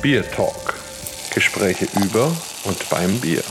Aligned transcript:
Bier 0.00 0.22
Talk. 0.30 0.74
Gespräche 1.34 1.88
über 2.00 2.26
und 2.64 2.88
beim 2.88 3.18
Bier. 3.20 3.42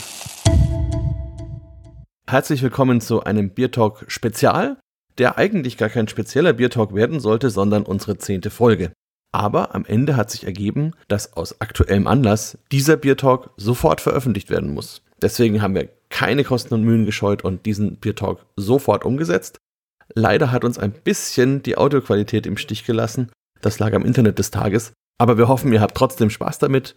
Herzlich 2.26 2.64
willkommen 2.64 3.02
zu 3.02 3.22
einem 3.22 3.50
Bier 3.50 3.70
Talk 3.70 4.06
Spezial, 4.08 4.78
der 5.18 5.38
eigentlich 5.38 5.76
gar 5.76 5.90
kein 5.90 6.08
spezieller 6.08 6.54
Bier 6.54 6.70
Talk 6.70 6.96
werden 6.96 7.20
sollte, 7.20 7.50
sondern 7.50 7.84
unsere 7.84 8.18
zehnte 8.18 8.50
Folge. 8.50 8.94
Aber 9.34 9.76
am 9.76 9.84
Ende 9.84 10.16
hat 10.16 10.32
sich 10.32 10.46
ergeben, 10.46 10.94
dass 11.10 11.34
aus 11.34 11.60
aktuellem 11.60 12.08
Anlass 12.08 12.58
dieser 12.72 12.96
Bier 12.96 13.18
Talk 13.18 13.50
sofort 13.58 14.00
veröffentlicht 14.00 14.50
werden 14.50 14.74
muss. 14.74 15.02
Deswegen 15.22 15.62
haben 15.62 15.76
wir 15.76 15.90
keine 16.10 16.46
Kosten 16.46 16.76
und 16.76 16.84
Mühen 16.84 17.06
gescheut 17.06 17.44
und 17.44 17.66
diesen 17.66 17.98
Bier 17.98 18.16
Talk 18.16 18.46
sofort 18.56 19.04
umgesetzt. 19.04 19.58
Leider 20.14 20.54
hat 20.54 20.64
uns 20.64 20.80
ein 20.80 20.94
bisschen 20.94 21.62
die 21.62 21.78
Audioqualität 21.78 22.48
im 22.48 22.56
Stich 22.56 22.86
gelassen. 22.86 23.32
Das 23.60 23.80
lag 23.80 23.92
am 23.92 24.06
Internet 24.06 24.40
des 24.40 24.50
Tages. 24.50 24.94
Aber 25.20 25.40
wir 25.40 25.48
hoffen, 25.48 25.74
ihr 25.74 25.82
habt 25.82 25.96
trotzdem 25.96 26.30
Spaß 26.30 26.60
damit 26.60 26.96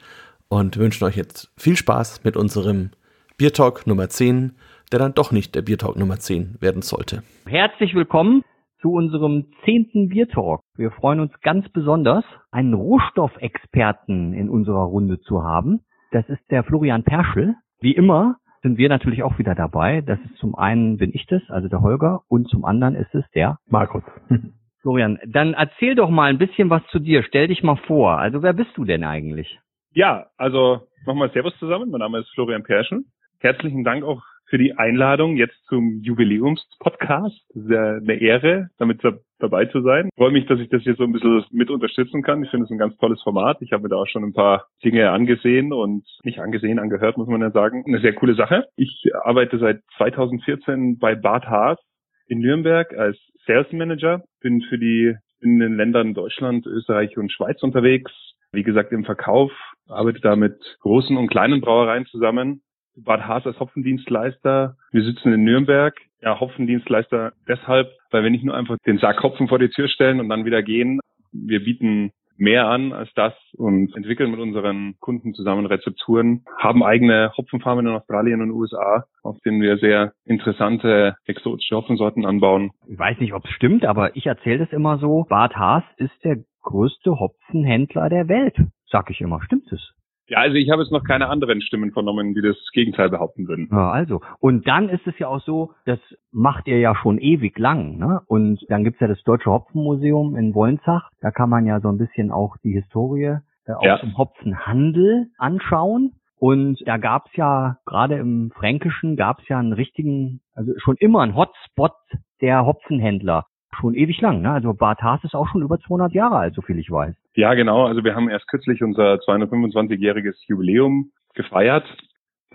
und 0.51 0.77
wünschen 0.77 1.05
euch 1.05 1.17
jetzt 1.17 1.51
viel 1.57 1.77
Spaß 1.77 2.23
mit 2.23 2.37
unserem 2.37 2.91
Bier 3.39 3.55
Talk 3.55 3.87
Nummer 3.87 4.11
10, 4.11 4.53
der 4.93 4.99
dann 4.99 5.15
doch 5.15 5.33
nicht 5.33 5.55
der 5.55 5.63
Bier 5.63 5.79
Talk 5.79 5.97
Nummer 5.97 6.19
10 6.19 6.57
werden 6.61 6.83
sollte. 6.83 7.23
Herzlich 7.47 7.95
willkommen 7.95 8.43
zu 8.83 8.93
unserem 8.93 9.47
zehnten 9.65 10.11
Bier 10.11 10.29
Talk. 10.29 10.61
Wir 10.77 10.91
freuen 10.91 11.21
uns 11.21 11.33
ganz 11.41 11.67
besonders, 11.71 12.25
einen 12.51 12.75
Rohstoffexperten 12.75 14.35
in 14.35 14.51
unserer 14.51 14.85
Runde 14.85 15.21
zu 15.21 15.43
haben. 15.43 15.81
Das 16.11 16.29
ist 16.29 16.43
der 16.51 16.63
Florian 16.63 17.05
Perschel. 17.05 17.55
Wie 17.81 17.95
immer 17.95 18.37
sind 18.63 18.77
wir 18.77 18.91
natürlich 18.91 19.23
auch 19.23 19.39
wieder 19.39 19.55
dabei. 19.55 20.03
Das 20.03 20.19
ist 20.27 20.37
zum 20.37 20.55
einen 20.55 20.99
bin 20.99 21.11
ich 21.15 21.27
das, 21.27 21.41
also 21.49 21.69
der 21.69 21.81
Holger, 21.81 22.21
und 22.29 22.51
zum 22.51 22.67
anderen 22.67 22.97
ist 22.97 23.15
es 23.15 23.25
der 23.35 23.59
Markus. 23.67 24.03
Florian, 24.83 25.19
dann 25.27 25.55
erzähl 25.55 25.95
doch 25.95 26.11
mal 26.11 26.31
ein 26.31 26.39
bisschen 26.39 26.71
was 26.71 26.83
zu 26.91 26.99
dir. 26.99 27.23
Stell 27.23 27.49
dich 27.49 27.63
mal 27.63 27.77
vor. 27.77 28.19
Also 28.19 28.43
wer 28.43 28.53
bist 28.53 28.71
du 28.77 28.85
denn 28.85 29.05
eigentlich? 29.05 29.59
Ja, 29.93 30.27
also 30.37 30.83
nochmal 31.07 31.31
Servus 31.33 31.57
zusammen. 31.59 31.91
Mein 31.91 32.01
Name 32.01 32.21
ist 32.21 32.31
Florian 32.35 32.63
Perschen. 32.63 33.07
Herzlichen 33.41 33.85
Dank 33.85 34.05
auch 34.05 34.23
für 34.51 34.59
die 34.59 34.77
Einladung 34.77 35.37
jetzt 35.37 35.57
zum 35.67 36.01
Jubiläumspodcast. 36.03 37.41
Das 37.55 37.63
ist 37.63 37.71
ja 37.71 37.97
eine 37.97 38.15
Ehre, 38.15 38.69
damit 38.79 39.01
dabei 39.39 39.67
zu 39.67 39.81
sein. 39.81 40.09
Ich 40.09 40.17
freue 40.17 40.33
mich, 40.33 40.47
dass 40.47 40.59
ich 40.59 40.69
das 40.69 40.83
hier 40.83 40.97
so 40.97 41.05
ein 41.05 41.13
bisschen 41.13 41.45
mit 41.53 41.71
unterstützen 41.71 42.23
kann. 42.23 42.43
Ich 42.43 42.51
finde 42.51 42.65
es 42.65 42.71
ein 42.71 42.79
ganz 42.79 42.97
tolles 42.99 43.23
Format. 43.23 43.59
Ich 43.63 43.73
habe 43.73 43.85
mir 43.85 43.91
da 43.91 43.97
auch 43.97 44.09
schon 44.09 44.25
ein 44.25 44.33
paar 44.33 44.67
Dinge 44.85 45.11
angesehen 45.11 45.73
und 45.73 46.05
nicht 46.25 46.41
angesehen, 46.41 46.79
angehört, 46.79 47.17
muss 47.17 47.29
man 47.29 47.41
ja 47.41 47.51
sagen. 47.51 47.85
Eine 47.87 48.01
sehr 48.01 48.15
coole 48.15 48.35
Sache. 48.35 48.67
Ich 48.77 49.05
arbeite 49.23 49.59
seit 49.59 49.83
2014 49.97 50.99
bei 50.99 51.15
Bart 51.15 51.47
Haas 51.47 51.79
in 52.27 52.41
Nürnberg 52.41 52.93
als 52.97 53.19
Sales 53.47 53.71
Manager. 53.73 54.23
Bin 54.41 54.63
für 54.63 54.79
die 54.79 55.15
in 55.41 55.59
den 55.59 55.77
Ländern 55.77 56.15
Deutschland, 56.15 56.67
Österreich 56.67 57.17
und 57.17 57.33
Schweiz 57.33 57.63
unterwegs. 57.63 58.13
Wie 58.53 58.63
gesagt, 58.63 58.93
im 58.93 59.05
Verkauf, 59.05 59.53
arbeite 59.87 60.21
da 60.21 60.37
mit 60.37 60.59
großen 60.81 61.17
und 61.17 61.29
kleinen 61.29 61.61
Brauereien 61.61 62.07
zusammen 62.07 62.63
Bad 62.97 63.27
Haas 63.27 63.47
als 63.47 63.59
Hopfendienstleister. 63.61 64.77
Wir 64.93 65.03
sitzen 65.03 65.33
in 65.33 65.45
Nürnberg. 65.45 65.95
Ja, 66.21 66.39
Hopfendienstleister 66.39 67.33
deshalb, 67.49 67.89
weil 68.11 68.23
wir 68.23 68.31
nicht 68.31 68.45
nur 68.45 68.55
einfach 68.55 68.77
den 68.87 68.99
Sack 68.99 69.23
Hopfen 69.23 69.49
vor 69.49 69.59
die 69.59 69.71
Tür 69.71 69.89
stellen 69.89 70.21
und 70.21 70.29
dann 70.29 70.45
wieder 70.45 70.63
gehen. 70.63 71.01
Wir 71.33 71.65
bieten 71.65 72.11
mehr 72.41 72.67
an 72.67 72.93
als 72.93 73.13
das 73.15 73.35
und 73.57 73.95
entwickeln 73.95 74.31
mit 74.31 74.41
unseren 74.41 74.95
Kunden 74.99 75.35
zusammen 75.35 75.67
Rezepturen, 75.67 76.45
haben 76.59 76.83
eigene 76.83 77.33
Hopfenfarmen 77.37 77.87
in 77.87 77.93
Australien 77.93 78.41
und 78.41 78.51
USA, 78.51 79.05
auf 79.23 79.39
denen 79.45 79.61
wir 79.61 79.77
sehr 79.79 80.13
interessante 80.25 81.17
exotische 81.27 81.77
Hopfensorten 81.77 82.25
anbauen. 82.25 82.71
Ich 82.89 82.99
weiß 82.99 83.21
nicht, 83.21 83.35
ob 83.35 83.45
es 83.45 83.51
stimmt, 83.53 83.85
aber 83.85 84.17
ich 84.17 84.27
erzähle 84.27 84.59
das 84.59 84.73
immer 84.73 84.99
so. 84.99 85.27
Bad 85.29 85.55
Haas 85.55 85.85
ist 85.99 86.25
der 86.25 86.39
größte 86.63 87.19
Hopfenhändler 87.19 88.09
der 88.09 88.29
Welt, 88.29 88.57
sag 88.91 89.11
ich 89.11 89.21
immer. 89.21 89.43
Stimmt 89.43 89.71
es? 89.73 89.93
Ja, 90.31 90.39
also 90.39 90.55
ich 90.55 90.71
habe 90.71 90.81
jetzt 90.81 90.93
noch 90.93 91.03
keine 91.03 91.29
anderen 91.29 91.61
Stimmen 91.61 91.91
vernommen, 91.91 92.35
die 92.35 92.41
das 92.41 92.57
Gegenteil 92.73 93.11
behaupten 93.11 93.49
würden. 93.49 93.69
Ja, 93.73 93.91
also. 93.91 94.21
Und 94.39 94.67
dann 94.69 94.89
ist 94.89 95.05
es 95.09 95.19
ja 95.19 95.27
auch 95.27 95.43
so, 95.43 95.73
das 95.87 95.99
macht 96.31 96.69
ihr 96.69 96.79
ja 96.79 96.95
schon 96.95 97.19
ewig 97.19 97.59
lang, 97.59 97.99
ne? 97.99 98.23
Und 98.29 98.65
dann 98.69 98.85
gibt's 98.85 99.01
ja 99.01 99.09
das 99.09 99.21
Deutsche 99.25 99.51
Hopfenmuseum 99.51 100.37
in 100.37 100.55
Wolnzach. 100.55 101.11
Da 101.21 101.33
kann 101.33 101.51
man 101.51 101.67
ja 101.67 101.81
so 101.81 101.89
ein 101.89 101.99
bisschen 101.99 102.31
auch 102.31 102.57
die 102.63 102.71
Historie 102.71 103.39
äh, 103.67 103.73
auch 103.73 103.83
ja. 103.83 103.99
zum 103.99 104.17
Hopfenhandel 104.17 105.27
anschauen. 105.37 106.13
Und 106.39 106.79
da 106.87 106.97
gab's 106.97 107.35
ja, 107.35 107.79
gerade 107.85 108.15
im 108.15 108.53
Fränkischen, 108.55 109.17
gab's 109.17 109.49
ja 109.49 109.59
einen 109.59 109.73
richtigen, 109.73 110.43
also 110.55 110.73
schon 110.79 110.97
immer 110.97 111.23
einen 111.23 111.35
Hotspot 111.35 111.93
der 112.41 112.65
Hopfenhändler 112.65 113.47
schon 113.81 113.95
ewig 113.95 114.21
lang. 114.21 114.43
Ne? 114.43 114.51
Also 114.53 114.75
Bad 114.75 115.01
Haas 115.03 115.25
ist 115.25 115.35
auch 115.35 115.49
schon 115.49 115.63
über 115.63 115.79
200 115.81 116.13
Jahre 116.13 116.37
alt, 116.37 116.55
so 116.55 116.63
viel 116.63 116.79
ich 116.79 116.91
weiß. 116.91 117.15
Ja, 117.35 117.55
genau. 117.55 117.87
Also 117.87 118.05
wir 118.05 118.15
haben 118.15 118.29
erst 118.29 118.49
kürzlich 118.49 118.83
unser 118.83 119.15
225-jähriges 119.15 120.37
Jubiläum 120.47 121.13
gefeiert. 121.35 121.85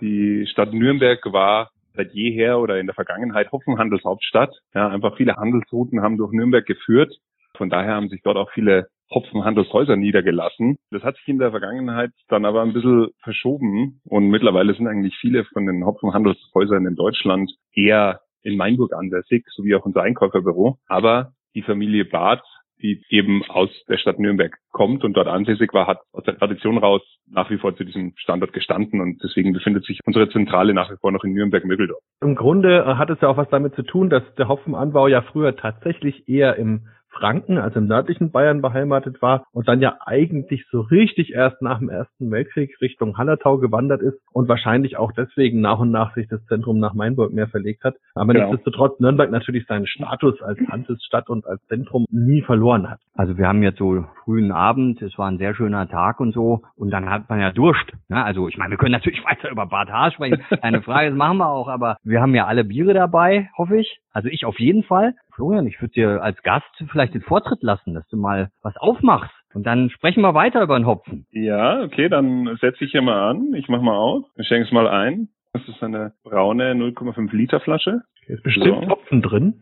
Die 0.00 0.46
Stadt 0.46 0.72
Nürnberg 0.72 1.20
war 1.32 1.70
seit 1.94 2.12
jeher 2.12 2.58
oder 2.58 2.78
in 2.78 2.86
der 2.86 2.94
Vergangenheit 2.94 3.50
Hopfenhandelshauptstadt. 3.52 4.54
Ja, 4.74 4.88
einfach 4.88 5.16
viele 5.16 5.36
Handelsrouten 5.36 6.02
haben 6.02 6.18
durch 6.18 6.32
Nürnberg 6.32 6.66
geführt. 6.66 7.14
Von 7.56 7.70
daher 7.70 7.94
haben 7.94 8.10
sich 8.10 8.20
dort 8.22 8.36
auch 8.36 8.50
viele 8.52 8.88
Hopfenhandelshäuser 9.10 9.96
niedergelassen. 9.96 10.76
Das 10.90 11.02
hat 11.02 11.16
sich 11.16 11.28
in 11.28 11.38
der 11.38 11.52
Vergangenheit 11.52 12.10
dann 12.28 12.44
aber 12.44 12.62
ein 12.62 12.72
bisschen 12.72 13.08
verschoben 13.22 14.00
und 14.04 14.28
mittlerweile 14.28 14.74
sind 14.74 14.88
eigentlich 14.88 15.16
viele 15.20 15.44
von 15.44 15.64
den 15.66 15.84
Hopfenhandelshäusern 15.84 16.86
in 16.86 16.96
Deutschland 16.96 17.50
eher 17.72 18.20
in 18.42 18.56
Mainburg 18.56 18.92
ansässig, 18.92 19.44
sowie 19.48 19.74
auch 19.74 19.86
unser 19.86 20.02
Einkäuferbüro. 20.02 20.78
Aber 20.86 21.32
die 21.54 21.62
Familie 21.62 22.04
Barth, 22.04 22.44
die 22.82 23.02
eben 23.08 23.42
aus 23.48 23.70
der 23.88 23.98
Stadt 23.98 24.18
Nürnberg 24.18 24.56
kommt 24.70 25.04
und 25.04 25.14
dort 25.14 25.28
ansässig 25.28 25.72
war, 25.72 25.86
hat 25.86 26.00
aus 26.12 26.24
der 26.24 26.36
Tradition 26.38 26.78
raus 26.78 27.02
nach 27.28 27.50
wie 27.50 27.58
vor 27.58 27.74
zu 27.76 27.84
diesem 27.84 28.12
Standort 28.16 28.52
gestanden 28.52 29.00
und 29.00 29.22
deswegen 29.22 29.52
befindet 29.52 29.84
sich 29.84 30.00
unsere 30.04 30.28
Zentrale 30.28 30.74
nach 30.74 30.90
wie 30.90 30.96
vor 30.96 31.12
noch 31.12 31.24
in 31.24 31.32
Nürnberg-Mögeldorf. 31.32 32.02
Im 32.20 32.34
Grunde 32.34 32.84
äh, 32.86 32.94
hat 32.94 33.10
es 33.10 33.20
ja 33.20 33.28
auch 33.28 33.36
was 33.36 33.48
damit 33.48 33.74
zu 33.74 33.82
tun, 33.82 34.10
dass 34.10 34.22
der 34.36 34.48
Hopfenanbau 34.48 35.08
ja 35.08 35.22
früher 35.22 35.56
tatsächlich 35.56 36.28
eher 36.28 36.56
im 36.56 36.88
Franken, 37.18 37.58
also 37.58 37.78
im 37.78 37.86
nördlichen 37.86 38.30
Bayern 38.30 38.62
beheimatet 38.62 39.22
war 39.22 39.44
und 39.52 39.68
dann 39.68 39.80
ja 39.80 39.98
eigentlich 40.04 40.66
so 40.70 40.80
richtig 40.80 41.32
erst 41.32 41.62
nach 41.62 41.78
dem 41.78 41.88
Ersten 41.88 42.30
Weltkrieg 42.30 42.76
Richtung 42.80 43.18
Hallertau 43.18 43.58
gewandert 43.58 44.02
ist 44.02 44.18
und 44.32 44.48
wahrscheinlich 44.48 44.96
auch 44.96 45.12
deswegen 45.12 45.60
nach 45.60 45.78
und 45.78 45.90
nach 45.90 46.14
sich 46.14 46.28
das 46.28 46.44
Zentrum 46.46 46.78
nach 46.78 46.94
Mainburg 46.94 47.32
mehr 47.32 47.48
verlegt 47.48 47.84
hat. 47.84 47.96
Aber 48.14 48.32
genau. 48.32 48.50
nichtsdestotrotz 48.50 49.00
Nürnberg 49.00 49.30
natürlich 49.30 49.66
seinen 49.66 49.86
Status 49.86 50.40
als 50.42 50.58
Handelsstadt 50.68 51.28
und 51.28 51.46
als 51.46 51.64
Zentrum 51.66 52.04
nie 52.10 52.42
verloren 52.42 52.90
hat. 52.90 53.00
Also 53.14 53.38
wir 53.38 53.48
haben 53.48 53.62
jetzt 53.62 53.78
so 53.78 54.04
frühen 54.24 54.52
Abend, 54.52 55.00
es 55.02 55.16
war 55.18 55.30
ein 55.30 55.38
sehr 55.38 55.54
schöner 55.54 55.88
Tag 55.88 56.20
und 56.20 56.32
so 56.32 56.62
und 56.76 56.90
dann 56.90 57.08
hat 57.08 57.28
man 57.28 57.40
ja 57.40 57.52
Durst. 57.52 57.92
Ne? 58.08 58.22
Also 58.22 58.48
ich 58.48 58.58
meine, 58.58 58.72
wir 58.72 58.78
können 58.78 58.92
natürlich 58.92 59.24
weiter 59.24 59.50
über 59.50 59.66
Bad 59.66 59.90
Haas 59.90 60.14
sprechen, 60.14 60.42
keine 60.60 60.82
Frage, 60.82 61.10
das 61.10 61.16
machen 61.16 61.38
wir 61.38 61.48
auch, 61.48 61.68
aber 61.68 61.96
wir 62.04 62.20
haben 62.20 62.34
ja 62.34 62.46
alle 62.46 62.64
Biere 62.64 62.94
dabei, 62.94 63.48
hoffe 63.56 63.78
ich. 63.78 64.00
Also 64.12 64.28
ich 64.28 64.44
auf 64.44 64.58
jeden 64.58 64.82
Fall. 64.82 65.14
Florian, 65.36 65.66
ich 65.66 65.80
würde 65.82 65.92
dir 65.92 66.22
als 66.22 66.42
Gast 66.42 66.66
vielleicht 66.90 67.14
den 67.14 67.20
Vortritt 67.20 67.62
lassen, 67.62 67.94
dass 67.94 68.08
du 68.08 68.16
mal 68.16 68.50
was 68.62 68.76
aufmachst. 68.78 69.34
Und 69.52 69.64
dann 69.64 69.90
sprechen 69.90 70.22
wir 70.22 70.34
weiter 70.34 70.62
über 70.62 70.78
den 70.78 70.86
Hopfen. 70.86 71.26
Ja, 71.30 71.82
okay, 71.82 72.08
dann 72.08 72.56
setze 72.60 72.84
ich 72.84 72.90
hier 72.90 73.02
mal 73.02 73.30
an. 73.30 73.54
Ich 73.54 73.68
mach 73.68 73.82
mal 73.82 73.96
auf. 73.96 74.24
Ich 74.36 74.48
schenke 74.48 74.66
es 74.66 74.72
mal 74.72 74.88
ein. 74.88 75.28
Das 75.52 75.66
ist 75.68 75.82
eine 75.82 76.12
braune 76.24 76.72
0,5 76.72 77.34
Liter 77.34 77.60
Flasche. 77.60 78.02
Okay, 78.22 78.34
ist 78.34 78.42
bestimmt 78.42 78.84
so. 78.84 78.88
Hopfen 78.88 79.22
drin. 79.22 79.54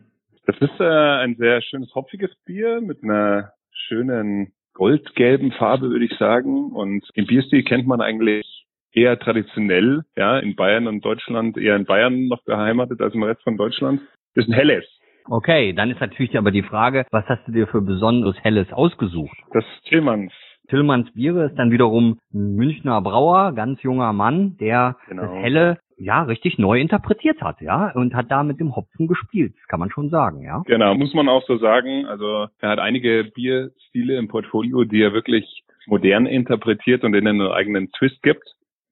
Das 0.45 0.57
ist 0.59 0.79
äh, 0.79 0.83
ein 0.83 1.35
sehr 1.35 1.61
schönes 1.61 1.93
hopfiges 1.93 2.31
Bier 2.45 2.79
mit 2.81 3.03
einer 3.03 3.51
schönen 3.71 4.53
goldgelben 4.73 5.51
Farbe, 5.51 5.89
würde 5.89 6.05
ich 6.05 6.17
sagen. 6.17 6.71
Und 6.71 7.05
im 7.15 7.25
Bierstil 7.25 7.63
kennt 7.63 7.85
man 7.85 8.01
eigentlich 8.01 8.65
eher 8.93 9.19
traditionell, 9.19 10.03
ja, 10.15 10.39
in 10.39 10.55
Bayern 10.55 10.87
und 10.87 11.03
Deutschland, 11.03 11.57
eher 11.57 11.75
in 11.75 11.85
Bayern 11.85 12.27
noch 12.27 12.43
beheimatet 12.43 13.01
als 13.01 13.13
im 13.13 13.23
Rest 13.23 13.43
von 13.43 13.57
Deutschland. 13.57 14.01
Das 14.35 14.45
ist 14.45 14.51
ein 14.51 14.55
helles. 14.55 14.85
Okay, 15.27 15.73
dann 15.73 15.89
ist 15.89 15.99
natürlich 15.99 16.37
aber 16.37 16.51
die 16.51 16.63
Frage, 16.63 17.05
was 17.11 17.25
hast 17.27 17.47
du 17.47 17.51
dir 17.51 17.67
für 17.67 17.81
besonderes 17.81 18.35
Helles 18.43 18.71
ausgesucht? 18.71 19.37
Das 19.51 19.65
Tillmanns. 19.87 20.31
Tillmanns 20.69 21.11
Biere 21.13 21.45
ist 21.45 21.55
dann 21.55 21.71
wiederum 21.71 22.19
ein 22.33 22.55
Münchner 22.55 23.01
Brauer, 23.01 23.53
ganz 23.53 23.81
junger 23.83 24.13
Mann, 24.13 24.57
der 24.57 24.97
genau. 25.07 25.23
das 25.23 25.31
Helle 25.35 25.77
ja 25.97 26.23
richtig 26.23 26.57
neu 26.57 26.79
interpretiert 26.79 27.41
hat, 27.41 27.61
ja, 27.61 27.91
und 27.91 28.13
hat 28.15 28.29
da 28.29 28.43
mit 28.43 28.59
dem 28.59 28.75
Hopfen 28.75 29.07
gespielt, 29.07 29.55
kann 29.67 29.79
man 29.79 29.91
schon 29.91 30.09
sagen, 30.09 30.41
ja. 30.41 30.63
Genau, 30.65 30.93
muss 30.95 31.13
man 31.13 31.29
auch 31.29 31.43
so 31.45 31.57
sagen. 31.57 32.05
Also 32.05 32.47
er 32.59 32.69
hat 32.69 32.79
einige 32.79 33.23
Bierstile 33.33 34.17
im 34.17 34.27
Portfolio, 34.27 34.83
die 34.83 35.01
er 35.01 35.13
wirklich 35.13 35.63
modern 35.87 36.25
interpretiert 36.25 37.03
und 37.03 37.13
denen 37.13 37.41
einen 37.41 37.51
eigenen 37.51 37.91
Twist 37.91 38.21
gibt. 38.23 38.43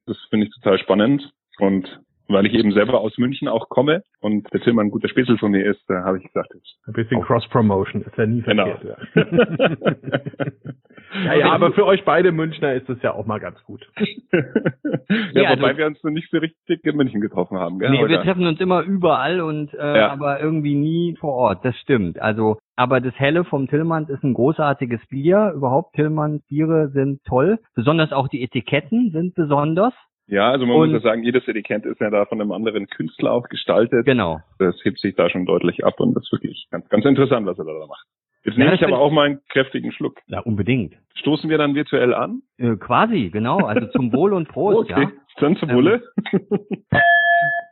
Das 0.05 0.17
finde 0.29 0.47
ich 0.47 0.53
total 0.53 0.79
spannend. 0.79 1.31
Und 1.59 1.99
weil 2.27 2.45
ich 2.45 2.53
eben 2.53 2.71
selber 2.71 3.01
aus 3.01 3.17
München 3.17 3.47
auch 3.47 3.69
komme 3.69 4.03
und 4.21 4.51
der 4.53 4.61
Tillmann 4.61 4.87
ein 4.87 4.91
guter 4.91 5.09
Spätzle 5.09 5.37
von 5.37 5.51
mir 5.51 5.65
ist, 5.65 5.81
da 5.87 6.03
habe 6.03 6.17
ich 6.17 6.23
gesagt, 6.23 6.53
jetzt 6.53 6.77
ein 6.87 6.93
bisschen 6.93 7.21
Cross-Promotion 7.21 8.01
ist 8.03 8.17
ja 8.17 8.25
nie 8.25 8.41
genau. 8.41 8.65
verkehrt. 8.65 9.07
Ja. 9.15 9.25
Ja, 11.25 11.33
ja, 11.35 11.51
aber 11.51 11.73
für 11.73 11.85
euch 11.85 12.03
beide 12.05 12.31
Münchner 12.31 12.73
ist 12.73 12.89
das 12.89 13.01
ja 13.01 13.13
auch 13.13 13.25
mal 13.25 13.39
ganz 13.39 13.63
gut. 13.63 13.87
ja, 13.99 14.41
ja, 15.33 15.51
wobei 15.51 15.67
also, 15.67 15.77
wir 15.77 15.85
uns 15.85 16.03
noch 16.03 16.11
nicht 16.11 16.29
so 16.31 16.37
richtig 16.37 16.83
in 16.83 16.95
München 16.95 17.21
getroffen 17.21 17.57
haben. 17.57 17.79
Gell, 17.79 17.91
nee, 17.91 17.99
heute? 17.99 18.09
wir 18.09 18.21
treffen 18.23 18.45
uns 18.47 18.59
immer 18.59 18.81
überall 18.81 19.41
und 19.41 19.73
äh, 19.73 19.97
ja. 19.97 20.11
aber 20.11 20.39
irgendwie 20.39 20.75
nie 20.75 21.15
vor 21.19 21.33
Ort. 21.33 21.65
Das 21.65 21.75
stimmt. 21.77 22.19
Also, 22.21 22.57
aber 22.75 22.99
das 22.99 23.13
Helle 23.15 23.43
vom 23.43 23.67
Tillmanns 23.67 24.09
ist 24.09 24.23
ein 24.23 24.33
großartiges 24.33 25.01
Bier. 25.07 25.53
Überhaupt 25.55 25.93
Tillmanns 25.93 26.43
Biere 26.47 26.89
sind 26.89 27.23
toll. 27.25 27.59
Besonders 27.75 28.11
auch 28.11 28.27
die 28.27 28.41
Etiketten 28.41 29.11
sind 29.11 29.35
besonders. 29.35 29.93
Ja, 30.27 30.51
also 30.51 30.65
man 30.65 30.77
und, 30.77 30.91
muss 30.91 31.03
ja 31.03 31.09
sagen, 31.09 31.23
jedes 31.23 31.47
Etikett 31.47 31.85
ist 31.85 31.99
ja 31.99 32.09
da 32.09 32.25
von 32.25 32.39
einem 32.39 32.51
anderen 32.51 32.87
Künstler 32.87 33.31
auch 33.31 33.49
gestaltet. 33.49 34.05
Genau. 34.05 34.39
Das 34.57 34.75
hebt 34.83 34.99
sich 34.99 35.15
da 35.15 35.29
schon 35.29 35.45
deutlich 35.45 35.85
ab 35.85 35.99
und 35.99 36.13
das 36.15 36.23
ist 36.23 36.31
wirklich 36.31 36.67
ganz, 36.71 36.87
ganz 36.89 37.05
interessant, 37.05 37.45
was 37.45 37.57
er 37.59 37.65
da 37.65 37.87
macht. 37.87 38.05
Jetzt 38.45 38.57
nehme 38.57 38.75
ich 38.75 38.83
aber 38.83 38.99
auch 38.99 39.11
mal 39.11 39.27
einen 39.27 39.39
kräftigen 39.49 39.91
Schluck. 39.93 40.19
Ja, 40.27 40.39
unbedingt. 40.41 40.95
Stoßen 41.15 41.49
wir 41.49 41.57
dann 41.57 41.75
virtuell 41.75 42.13
an? 42.13 42.41
Äh, 42.57 42.75
quasi, 42.75 43.29
genau. 43.29 43.57
Also 43.59 43.87
zum 43.87 44.11
Wohl 44.11 44.33
und 44.33 44.49
Prost, 44.49 44.77
okay. 44.91 45.03
ja. 45.03 45.11
Dann 45.39 45.55
zum 45.57 45.69
Wohle. 45.69 46.03
Ähm, 46.31 46.57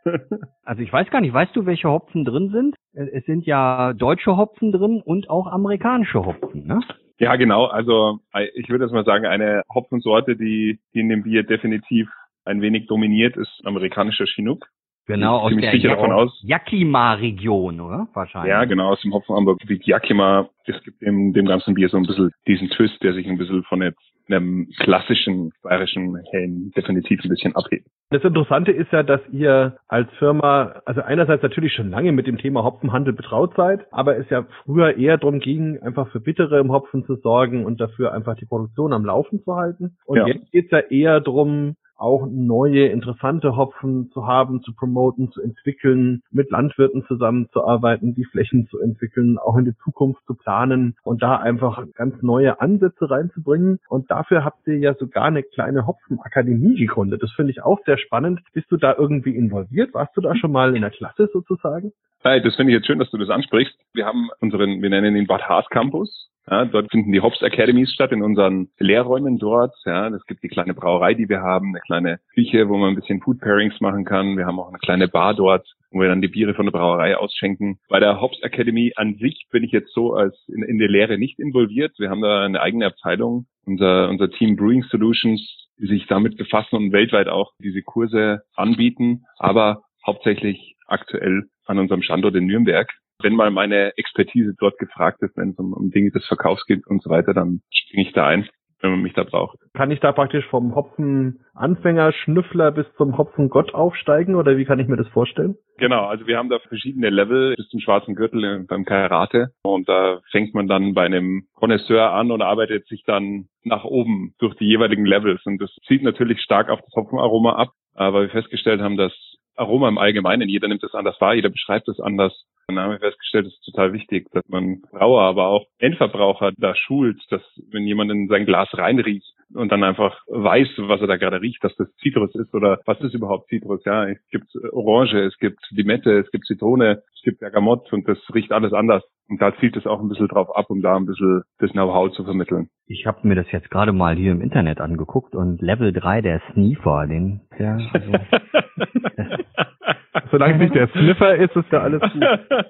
also 0.63 0.81
ich 0.81 0.91
weiß 0.91 1.09
gar 1.09 1.21
nicht, 1.21 1.33
weißt 1.33 1.55
du, 1.55 1.65
welche 1.65 1.89
Hopfen 1.89 2.23
drin 2.23 2.49
sind? 2.51 2.75
Äh, 2.93 3.17
es 3.17 3.25
sind 3.25 3.45
ja 3.45 3.93
deutsche 3.93 4.37
Hopfen 4.37 4.71
drin 4.71 5.01
und 5.03 5.29
auch 5.29 5.47
amerikanische 5.47 6.25
Hopfen, 6.25 6.65
ne? 6.65 6.79
Ja, 7.19 7.35
genau. 7.35 7.65
Also 7.65 8.19
äh, 8.33 8.47
ich 8.55 8.69
würde 8.69 8.85
jetzt 8.85 8.93
mal 8.93 9.05
sagen, 9.05 9.25
eine 9.25 9.63
Hopfensorte, 9.73 10.35
die, 10.35 10.79
die 10.93 11.01
in 11.01 11.09
dem 11.09 11.23
Bier 11.23 11.43
definitiv 11.43 12.09
ein 12.45 12.61
wenig 12.61 12.87
dominiert, 12.87 13.37
ist 13.37 13.61
amerikanischer 13.65 14.25
Chinook. 14.25 14.67
Genau, 15.07 15.39
aus 15.39 15.53
der 15.55 15.75
ja 15.75 16.27
Yakima-Region, 16.41 17.81
oder? 17.81 18.07
Wahrscheinlich. 18.13 18.51
Ja, 18.51 18.65
genau, 18.65 18.91
aus 18.91 19.01
dem 19.01 19.13
Hopfen 19.13 19.35
wie 19.65 19.81
Yakima. 19.83 20.47
Es 20.65 20.81
gibt 20.83 21.01
dem, 21.01 21.33
dem 21.33 21.47
ganzen 21.47 21.73
Bier 21.73 21.89
so 21.89 21.97
ein 21.97 22.03
bisschen 22.03 22.31
diesen 22.47 22.69
Twist, 22.69 23.01
der 23.01 23.13
sich 23.13 23.27
ein 23.27 23.37
bisschen 23.37 23.63
von 23.63 23.81
jetzt 23.81 23.99
einem 24.29 24.69
klassischen 24.79 25.51
bayerischen 25.63 26.17
Hellen 26.31 26.71
definitiv 26.75 27.19
ein 27.23 27.29
bisschen 27.29 27.55
abhebt. 27.55 27.87
Das 28.11 28.23
Interessante 28.23 28.71
ist 28.71 28.91
ja, 28.91 29.03
dass 29.03 29.21
ihr 29.31 29.77
als 29.87 30.09
Firma, 30.19 30.81
also 30.85 31.01
einerseits 31.01 31.43
natürlich 31.43 31.73
schon 31.73 31.89
lange 31.89 32.11
mit 32.11 32.27
dem 32.27 32.37
Thema 32.37 32.63
Hopfenhandel 32.63 33.13
betraut 33.13 33.53
seid, 33.55 33.91
aber 33.91 34.17
es 34.17 34.29
ja 34.29 34.45
früher 34.63 34.97
eher 34.97 35.17
darum 35.17 35.39
ging, 35.39 35.79
einfach 35.81 36.09
für 36.11 36.19
bittere 36.19 36.59
im 36.59 36.71
Hopfen 36.71 37.05
zu 37.05 37.15
sorgen 37.15 37.65
und 37.65 37.81
dafür 37.81 38.13
einfach 38.13 38.35
die 38.35 38.45
Produktion 38.45 38.93
am 38.93 39.03
Laufen 39.03 39.41
zu 39.43 39.55
halten. 39.55 39.97
Und 40.05 40.17
ja. 40.19 40.27
jetzt 40.27 40.51
geht's 40.51 40.71
ja 40.71 40.79
eher 40.79 41.19
darum, 41.19 41.75
auch 42.01 42.27
neue, 42.29 42.87
interessante 42.87 43.55
Hopfen 43.55 44.09
zu 44.11 44.25
haben, 44.25 44.63
zu 44.63 44.73
promoten, 44.73 45.31
zu 45.31 45.41
entwickeln, 45.41 46.23
mit 46.31 46.49
Landwirten 46.49 47.05
zusammenzuarbeiten, 47.05 48.15
die 48.15 48.25
Flächen 48.25 48.67
zu 48.67 48.79
entwickeln, 48.79 49.37
auch 49.37 49.55
in 49.57 49.65
die 49.65 49.77
Zukunft 49.83 50.25
zu 50.25 50.33
planen 50.33 50.95
und 51.03 51.21
da 51.21 51.37
einfach 51.37 51.85
ganz 51.93 52.21
neue 52.21 52.59
Ansätze 52.59 53.09
reinzubringen. 53.09 53.79
Und 53.87 54.09
dafür 54.09 54.43
habt 54.43 54.67
ihr 54.67 54.79
ja 54.79 54.95
sogar 54.95 55.25
eine 55.25 55.43
kleine 55.43 55.85
Hopfenakademie 55.85 56.75
gegründet. 56.75 57.21
Das 57.21 57.31
finde 57.33 57.51
ich 57.51 57.61
auch 57.61 57.79
sehr 57.85 57.97
spannend. 57.97 58.41
Bist 58.53 58.71
du 58.71 58.77
da 58.77 58.95
irgendwie 58.97 59.35
involviert? 59.35 59.93
Warst 59.93 60.17
du 60.17 60.21
da 60.21 60.35
schon 60.35 60.51
mal 60.51 60.75
in 60.75 60.81
der 60.81 60.91
Klasse 60.91 61.29
sozusagen? 61.31 61.91
Hey, 62.23 62.41
das 62.41 62.55
finde 62.55 62.71
ich 62.71 62.77
jetzt 62.77 62.87
schön, 62.87 62.99
dass 62.99 63.09
du 63.09 63.17
das 63.17 63.29
ansprichst. 63.29 63.75
Wir 63.93 64.05
haben 64.05 64.29
unseren, 64.39 64.81
wir 64.81 64.89
nennen 64.89 65.15
ihn 65.15 65.27
Bad 65.27 65.47
Haas 65.47 65.67
Campus. 65.69 66.30
Ja, 66.49 66.65
dort 66.65 66.91
finden 66.91 67.11
die 67.11 67.21
Hops 67.21 67.43
Academies 67.43 67.93
statt 67.93 68.11
in 68.11 68.23
unseren 68.23 68.69
Lehrräumen 68.79 69.37
dort. 69.37 69.73
Ja, 69.85 70.07
es 70.07 70.25
gibt 70.25 70.43
die 70.43 70.47
kleine 70.47 70.73
Brauerei, 70.73 71.13
die 71.13 71.29
wir 71.29 71.41
haben, 71.41 71.69
eine 71.69 71.81
kleine 71.81 72.19
Küche, 72.33 72.67
wo 72.67 72.77
man 72.77 72.89
ein 72.89 72.95
bisschen 72.95 73.21
Food 73.21 73.39
Pairings 73.39 73.79
machen 73.79 74.05
kann. 74.05 74.37
Wir 74.37 74.45
haben 74.45 74.59
auch 74.59 74.69
eine 74.69 74.79
kleine 74.79 75.07
Bar 75.07 75.35
dort, 75.35 75.67
wo 75.91 75.99
wir 75.99 76.09
dann 76.09 76.21
die 76.21 76.27
Biere 76.27 76.53
von 76.53 76.65
der 76.65 76.71
Brauerei 76.71 77.15
ausschenken. 77.15 77.79
Bei 77.89 77.99
der 77.99 78.19
Hops 78.19 78.41
Academy 78.41 78.91
an 78.95 79.15
sich 79.15 79.45
bin 79.51 79.63
ich 79.63 79.71
jetzt 79.71 79.93
so 79.93 80.13
als 80.13 80.35
in, 80.47 80.63
in 80.63 80.79
der 80.79 80.89
Lehre 80.89 81.17
nicht 81.17 81.39
involviert. 81.39 81.93
Wir 81.99 82.09
haben 82.09 82.21
da 82.21 82.43
eine 82.43 82.61
eigene 82.61 82.87
Abteilung, 82.87 83.45
unser, 83.65 84.09
unser 84.09 84.31
Team 84.31 84.55
Brewing 84.55 84.83
Solutions, 84.83 85.69
die 85.79 85.87
sich 85.87 86.07
damit 86.07 86.37
befassen 86.37 86.75
und 86.75 86.91
weltweit 86.91 87.27
auch 87.27 87.51
diese 87.59 87.81
Kurse 87.83 88.41
anbieten, 88.55 89.25
aber 89.37 89.83
hauptsächlich 90.05 90.75
aktuell 90.87 91.43
an 91.65 91.79
unserem 91.79 92.01
Standort 92.01 92.35
in 92.35 92.45
Nürnberg 92.45 92.91
wenn 93.23 93.35
mal 93.35 93.51
meine 93.51 93.97
Expertise 93.97 94.55
dort 94.59 94.77
gefragt 94.77 95.21
ist, 95.21 95.35
wenn 95.37 95.49
es 95.49 95.59
um, 95.59 95.73
um 95.73 95.91
Dinge 95.91 96.11
des 96.11 96.25
Verkaufs 96.27 96.65
geht 96.65 96.85
und 96.87 97.01
so 97.01 97.09
weiter, 97.09 97.33
dann 97.33 97.61
springe 97.71 98.07
ich 98.07 98.13
da 98.13 98.27
ein, 98.27 98.47
wenn 98.81 98.91
man 98.91 99.01
mich 99.01 99.13
da 99.13 99.23
braucht. 99.23 99.59
Kann 99.73 99.91
ich 99.91 99.99
da 99.99 100.11
praktisch 100.11 100.45
vom 100.47 100.75
Hopfen-Anfänger, 100.75 102.13
Schnüffler 102.13 102.71
bis 102.71 102.85
zum 102.97 103.17
Hopfen-Gott 103.17 103.73
aufsteigen 103.73 104.35
oder 104.35 104.57
wie 104.57 104.65
kann 104.65 104.79
ich 104.79 104.87
mir 104.87 104.97
das 104.97 105.07
vorstellen? 105.09 105.55
Genau, 105.77 106.05
also 106.05 106.27
wir 106.27 106.37
haben 106.37 106.49
da 106.49 106.59
verschiedene 106.59 107.09
Level 107.09 107.55
bis 107.55 107.67
zum 107.69 107.79
schwarzen 107.79 108.15
Gürtel 108.15 108.65
beim 108.67 108.85
Karate 108.85 109.49
und 109.63 109.89
da 109.89 110.19
fängt 110.31 110.53
man 110.53 110.67
dann 110.67 110.93
bei 110.93 111.05
einem 111.05 111.47
Connoisseur 111.55 112.11
an 112.11 112.31
und 112.31 112.41
arbeitet 112.41 112.87
sich 112.87 113.03
dann 113.05 113.47
nach 113.63 113.83
oben 113.83 114.33
durch 114.39 114.55
die 114.55 114.65
jeweiligen 114.65 115.05
Levels 115.05 115.41
und 115.45 115.59
das 115.61 115.71
zieht 115.87 116.03
natürlich 116.03 116.41
stark 116.41 116.69
auf 116.69 116.81
das 116.81 116.93
Hopfenaroma 116.95 117.55
ab, 117.55 117.69
weil 117.95 118.23
wir 118.23 118.29
festgestellt 118.29 118.81
haben, 118.81 118.97
dass 118.97 119.13
Aroma 119.61 119.87
im 119.87 119.97
Allgemeinen, 119.97 120.49
jeder 120.49 120.67
nimmt 120.67 120.83
es 120.83 120.93
anders 120.93 121.19
wahr, 121.21 121.35
jeder 121.35 121.49
beschreibt 121.49 121.87
es 121.87 121.99
anders 121.99 122.45
dann 122.75 122.85
haben 122.85 122.91
wir 122.91 122.99
festgestellt, 122.99 123.47
es 123.47 123.53
ist 123.53 123.65
total 123.65 123.93
wichtig, 123.93 124.27
dass 124.31 124.47
man 124.47 124.81
Brauer, 124.91 125.21
aber 125.21 125.47
auch 125.47 125.65
Endverbraucher 125.79 126.51
da 126.57 126.75
schult, 126.75 127.21
dass 127.29 127.41
wenn 127.71 127.85
jemand 127.85 128.11
in 128.11 128.27
sein 128.27 128.45
Glas 128.45 128.69
reinriecht 128.73 129.33
und 129.53 129.71
dann 129.71 129.83
einfach 129.83 130.17
weiß, 130.27 130.69
was 130.77 131.01
er 131.01 131.07
da 131.07 131.17
gerade 131.17 131.41
riecht, 131.41 131.63
dass 131.63 131.75
das 131.75 131.93
Zitrus 131.97 132.33
ist 132.35 132.53
oder 132.53 132.79
was 132.85 132.99
ist 133.01 133.13
überhaupt 133.13 133.49
Zitrus? 133.49 133.83
Ja, 133.85 134.07
es 134.07 134.19
gibt 134.29 134.47
Orange, 134.71 135.19
es 135.25 135.37
gibt 135.37 135.59
Limette, 135.71 136.19
es 136.19 136.31
gibt 136.31 136.45
Zitrone, 136.45 137.03
es 137.13 137.21
gibt 137.23 137.39
Bergamott 137.39 137.91
und 137.91 138.07
das 138.07 138.17
riecht 138.33 138.51
alles 138.51 138.73
anders. 138.73 139.03
Und 139.27 139.41
da 139.41 139.55
zielt 139.59 139.77
es 139.77 139.85
auch 139.85 140.01
ein 140.01 140.09
bisschen 140.09 140.27
drauf 140.27 140.53
ab, 140.55 140.65
um 140.69 140.81
da 140.81 140.95
ein 140.95 141.05
bisschen 141.05 141.43
das 141.59 141.71
Know-how 141.71 142.11
zu 142.11 142.23
vermitteln. 142.23 142.69
Ich 142.85 143.05
habe 143.05 143.25
mir 143.25 143.35
das 143.35 143.49
jetzt 143.51 143.69
gerade 143.69 143.93
mal 143.93 144.15
hier 144.15 144.31
im 144.31 144.41
Internet 144.41 144.81
angeguckt 144.81 145.35
und 145.35 145.61
Level 145.61 145.93
3, 145.93 146.21
der 146.21 146.41
Sneefer, 146.51 147.07
den, 147.07 147.41
der, 147.57 147.79
also, 147.93 148.11
Solange 150.31 150.53
es 150.55 150.59
nicht 150.59 150.75
der 150.75 150.87
Sniffer 150.89 151.35
ist, 151.35 151.55
ist 151.55 151.71
ja 151.71 151.81
alles 151.81 152.01
gut. 152.01 152.23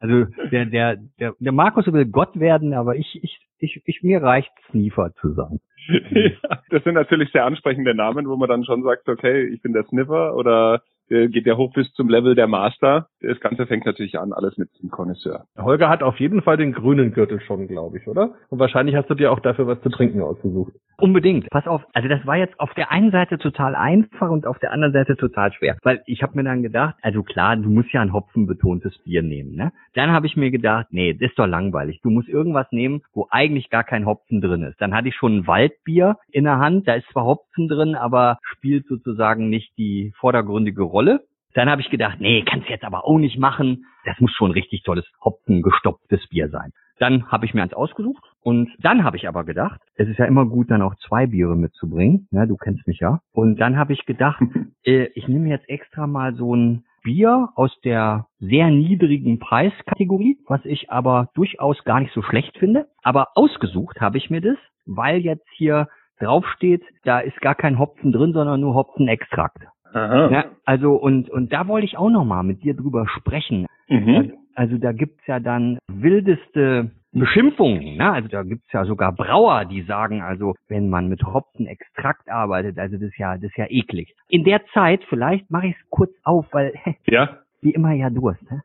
Also 0.00 0.26
der, 0.52 0.66
der, 0.66 0.96
der, 1.18 1.34
der 1.40 1.52
Markus 1.52 1.92
will 1.92 2.06
Gott 2.06 2.38
werden, 2.38 2.72
aber 2.72 2.94
ich, 2.94 3.18
ich, 3.20 3.40
ich, 3.58 3.82
ich 3.84 4.02
mir 4.04 4.22
reicht 4.22 4.52
Sniffer 4.70 5.12
zu 5.20 5.32
sein. 5.32 5.58
Ja, 6.12 6.60
das 6.70 6.84
sind 6.84 6.94
natürlich 6.94 7.32
sehr 7.32 7.46
ansprechende 7.46 7.94
Namen, 7.94 8.28
wo 8.28 8.36
man 8.36 8.48
dann 8.48 8.64
schon 8.64 8.82
sagt, 8.82 9.08
okay, 9.08 9.44
ich 9.46 9.60
bin 9.62 9.72
der 9.72 9.84
Sniffer 9.84 10.36
oder 10.36 10.82
geht 11.08 11.46
ja 11.46 11.56
hoch 11.56 11.72
bis 11.72 11.90
zum 11.94 12.08
Level 12.08 12.34
der 12.34 12.46
Master. 12.46 13.08
Das 13.20 13.40
Ganze 13.40 13.66
fängt 13.66 13.86
natürlich 13.86 14.18
an, 14.18 14.32
alles 14.32 14.56
mit 14.58 14.68
dem 14.82 14.90
Connoisseur. 14.90 15.44
Holger 15.56 15.88
hat 15.88 16.02
auf 16.02 16.20
jeden 16.20 16.42
Fall 16.42 16.56
den 16.56 16.72
grünen 16.72 17.12
Gürtel 17.12 17.40
schon, 17.40 17.66
glaube 17.66 17.98
ich, 17.98 18.06
oder? 18.06 18.34
Und 18.48 18.58
wahrscheinlich 18.58 18.94
hast 18.94 19.10
du 19.10 19.14
dir 19.14 19.32
auch 19.32 19.40
dafür 19.40 19.66
was 19.66 19.80
zu 19.80 19.88
trinken 19.88 20.20
ausgesucht. 20.22 20.72
Unbedingt. 20.98 21.48
Pass 21.50 21.66
auf. 21.66 21.82
Also 21.94 22.08
das 22.08 22.26
war 22.26 22.36
jetzt 22.36 22.58
auf 22.60 22.74
der 22.74 22.90
einen 22.90 23.10
Seite 23.10 23.38
total 23.38 23.74
einfach 23.74 24.30
und 24.30 24.46
auf 24.46 24.58
der 24.58 24.72
anderen 24.72 24.92
Seite 24.92 25.16
total 25.16 25.52
schwer. 25.52 25.76
Weil 25.82 26.02
ich 26.06 26.22
habe 26.22 26.36
mir 26.36 26.44
dann 26.44 26.62
gedacht, 26.62 26.96
also 27.02 27.22
klar, 27.22 27.56
du 27.56 27.70
musst 27.70 27.92
ja 27.92 28.02
ein 28.02 28.12
hopfenbetontes 28.12 28.98
Bier 29.04 29.22
nehmen. 29.22 29.54
Ne? 29.54 29.72
Dann 29.94 30.10
habe 30.10 30.26
ich 30.26 30.36
mir 30.36 30.50
gedacht, 30.50 30.86
nee, 30.90 31.14
das 31.14 31.30
ist 31.30 31.38
doch 31.38 31.46
langweilig. 31.46 32.00
Du 32.02 32.10
musst 32.10 32.28
irgendwas 32.28 32.66
nehmen, 32.70 33.02
wo 33.12 33.26
eigentlich 33.30 33.70
gar 33.70 33.84
kein 33.84 34.06
Hopfen 34.06 34.40
drin 34.40 34.62
ist. 34.62 34.80
Dann 34.80 34.94
hatte 34.94 35.08
ich 35.08 35.14
schon 35.14 35.38
ein 35.38 35.46
Waldbier 35.46 36.16
in 36.30 36.44
der 36.44 36.58
Hand. 36.58 36.86
Da 36.86 36.94
ist 36.94 37.08
zwar 37.12 37.24
Hopfen 37.24 37.68
drin, 37.68 37.94
aber 37.94 38.38
spielt 38.42 38.86
sozusagen 38.86 39.48
nicht 39.48 39.76
die 39.78 40.12
vordergründige 40.18 40.82
Rolle 40.82 40.98
Rolle. 40.98 41.20
Dann 41.58 41.68
habe 41.68 41.80
ich 41.80 41.90
gedacht, 41.90 42.20
nee, 42.20 42.44
kannst 42.48 42.68
jetzt 42.68 42.84
aber 42.84 43.04
auch 43.04 43.18
nicht 43.18 43.36
machen. 43.36 43.84
Das 44.04 44.20
muss 44.20 44.30
schon 44.30 44.50
ein 44.50 44.54
richtig 44.54 44.84
tolles 44.84 45.04
hopfengestopftes 45.20 46.28
Bier 46.28 46.50
sein. 46.50 46.70
Dann 47.00 47.32
habe 47.32 47.46
ich 47.46 47.52
mir 47.52 47.62
eins 47.62 47.74
ausgesucht 47.74 48.22
und 48.44 48.70
dann 48.78 49.02
habe 49.02 49.16
ich 49.16 49.26
aber 49.26 49.42
gedacht, 49.42 49.80
es 49.96 50.06
ist 50.06 50.20
ja 50.20 50.26
immer 50.26 50.46
gut, 50.46 50.70
dann 50.70 50.82
auch 50.82 50.94
zwei 51.08 51.26
Biere 51.26 51.56
mitzubringen. 51.56 52.28
Ja, 52.30 52.46
du 52.46 52.56
kennst 52.56 52.86
mich 52.86 53.00
ja. 53.00 53.22
Und 53.32 53.56
dann 53.56 53.76
habe 53.76 53.92
ich 53.92 54.06
gedacht, 54.06 54.40
äh, 54.84 55.08
ich 55.16 55.26
nehme 55.26 55.48
jetzt 55.48 55.68
extra 55.68 56.06
mal 56.06 56.32
so 56.36 56.54
ein 56.54 56.84
Bier 57.02 57.48
aus 57.56 57.76
der 57.82 58.26
sehr 58.38 58.70
niedrigen 58.70 59.40
Preiskategorie, 59.40 60.38
was 60.46 60.64
ich 60.64 60.92
aber 60.92 61.30
durchaus 61.34 61.82
gar 61.82 61.98
nicht 61.98 62.14
so 62.14 62.22
schlecht 62.22 62.56
finde. 62.56 62.86
Aber 63.02 63.30
ausgesucht 63.34 64.00
habe 64.00 64.18
ich 64.18 64.30
mir 64.30 64.40
das, 64.40 64.58
weil 64.86 65.22
jetzt 65.22 65.48
hier 65.56 65.88
draufsteht, 66.20 66.84
da 67.02 67.18
ist 67.18 67.40
gar 67.40 67.54
kein 67.54 67.80
Hopfen 67.80 68.12
drin, 68.12 68.32
sondern 68.32 68.60
nur 68.60 68.74
Hopfenextrakt. 68.74 69.64
Aha. 69.92 70.30
Ja, 70.30 70.44
also 70.64 70.94
und 70.94 71.30
und 71.30 71.52
da 71.52 71.66
wollte 71.68 71.86
ich 71.86 71.96
auch 71.96 72.10
noch 72.10 72.24
mal 72.24 72.42
mit 72.42 72.62
dir 72.62 72.74
drüber 72.74 73.06
sprechen. 73.08 73.66
Mhm. 73.88 74.16
Also, 74.16 74.32
also 74.54 74.78
da 74.78 74.92
gibt's 74.92 75.26
ja 75.26 75.40
dann 75.40 75.78
wildeste 75.88 76.90
Beschimpfungen. 77.12 77.96
Ne? 77.96 78.12
Also 78.12 78.28
da 78.28 78.42
gibt's 78.42 78.70
ja 78.72 78.84
sogar 78.84 79.12
Brauer, 79.12 79.64
die 79.64 79.82
sagen, 79.82 80.22
also 80.22 80.54
wenn 80.68 80.90
man 80.90 81.08
mit 81.08 81.22
Hopfenextrakt 81.22 82.28
arbeitet, 82.28 82.78
also 82.78 82.96
das 82.96 83.08
ist 83.08 83.18
ja 83.18 83.34
das 83.36 83.44
ist 83.44 83.56
ja 83.56 83.66
eklig. 83.68 84.14
In 84.28 84.44
der 84.44 84.64
Zeit 84.74 85.02
vielleicht 85.08 85.50
mache 85.50 85.68
ich 85.68 85.76
es 85.76 85.90
kurz 85.90 86.12
auf, 86.22 86.46
weil 86.52 86.74
ja 87.06 87.38
wie 87.60 87.70
immer 87.70 87.92
ja 87.92 88.10
Durst. 88.10 88.42
Ne? 88.50 88.62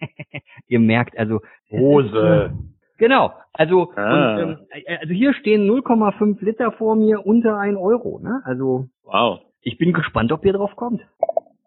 Ihr 0.68 0.80
merkt 0.80 1.18
also 1.18 1.40
Hose. 1.70 2.52
Genau, 2.98 3.32
also 3.54 3.92
ah. 3.96 4.36
und, 4.36 4.40
ähm, 4.40 4.58
also 5.00 5.14
hier 5.14 5.32
stehen 5.32 5.66
0,5 5.66 6.44
Liter 6.44 6.70
vor 6.72 6.96
mir 6.96 7.24
unter 7.24 7.56
ein 7.56 7.76
Euro, 7.76 8.18
ne? 8.18 8.42
Also 8.44 8.88
wow. 9.04 9.40
Ich 9.62 9.78
bin 9.78 9.92
gespannt, 9.92 10.32
ob 10.32 10.44
ihr 10.44 10.52
drauf 10.52 10.74
kommt. 10.76 11.02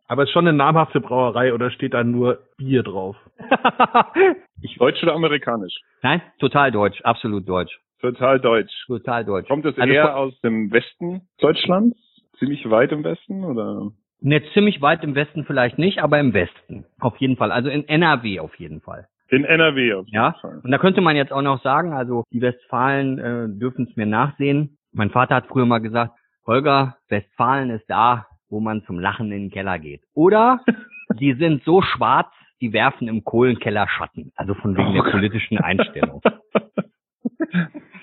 Aber 0.07 0.23
ist 0.23 0.31
schon 0.31 0.47
eine 0.47 0.55
namhafte 0.55 0.99
Brauerei 0.99 1.53
oder 1.53 1.71
steht 1.71 1.93
da 1.93 2.03
nur 2.03 2.39
Bier 2.57 2.83
drauf? 2.83 3.15
ich, 4.61 4.75
deutsch 4.77 5.01
oder 5.03 5.13
amerikanisch? 5.13 5.73
Nein, 6.01 6.21
total 6.39 6.71
deutsch, 6.71 7.01
absolut 7.01 7.47
deutsch. 7.47 7.79
Total 8.01 8.39
deutsch. 8.39 8.73
Total 8.85 9.23
deutsch. 9.23 9.47
Kommt 9.47 9.65
das 9.65 9.77
also 9.77 9.93
eher 9.93 10.17
aus 10.17 10.39
dem 10.41 10.71
Westen 10.71 11.21
Deutschlands? 11.39 11.97
Ziemlich 12.37 12.69
weit 12.69 12.91
im 12.91 13.03
Westen 13.03 13.45
oder? 13.45 13.91
Ne, 14.19 14.41
ziemlich 14.53 14.81
weit 14.81 15.03
im 15.03 15.15
Westen 15.15 15.45
vielleicht 15.45 15.77
nicht, 15.77 15.99
aber 15.99 16.19
im 16.19 16.33
Westen. 16.33 16.85
Auf 16.99 17.15
jeden 17.17 17.37
Fall. 17.37 17.51
Also 17.51 17.69
in 17.69 17.87
NRW 17.87 18.39
auf 18.39 18.55
jeden 18.55 18.81
Fall. 18.81 19.07
In 19.29 19.45
NRW 19.45 19.93
auf 19.93 20.05
jeden 20.05 20.15
ja? 20.15 20.35
Fall. 20.41 20.59
Und 20.63 20.71
da 20.71 20.77
könnte 20.79 21.01
man 21.01 21.15
jetzt 21.15 21.31
auch 21.31 21.41
noch 21.41 21.61
sagen, 21.63 21.93
also 21.93 22.23
die 22.31 22.41
Westfalen 22.41 23.19
äh, 23.19 23.47
dürfen 23.57 23.87
es 23.89 23.95
mir 23.95 24.05
nachsehen. 24.05 24.77
Mein 24.91 25.09
Vater 25.09 25.35
hat 25.35 25.47
früher 25.47 25.65
mal 25.65 25.79
gesagt, 25.79 26.13
Holger, 26.45 26.97
Westfalen 27.09 27.69
ist 27.69 27.89
da, 27.89 28.27
wo 28.49 28.59
man 28.59 28.83
zum 28.83 28.99
Lachen 28.99 29.31
in 29.31 29.43
den 29.43 29.51
Keller 29.51 29.79
geht. 29.79 30.01
Oder 30.13 30.59
die 31.19 31.33
sind 31.33 31.63
so 31.63 31.81
schwarz, 31.81 32.29
die 32.61 32.73
werfen 32.73 33.07
im 33.07 33.23
Kohlenkeller 33.23 33.87
Schatten. 33.87 34.31
Also 34.35 34.53
von 34.53 34.77
wegen 34.77 34.89
oh 34.89 35.03
der 35.03 35.11
politischen 35.11 35.57
Einstellung. 35.57 36.21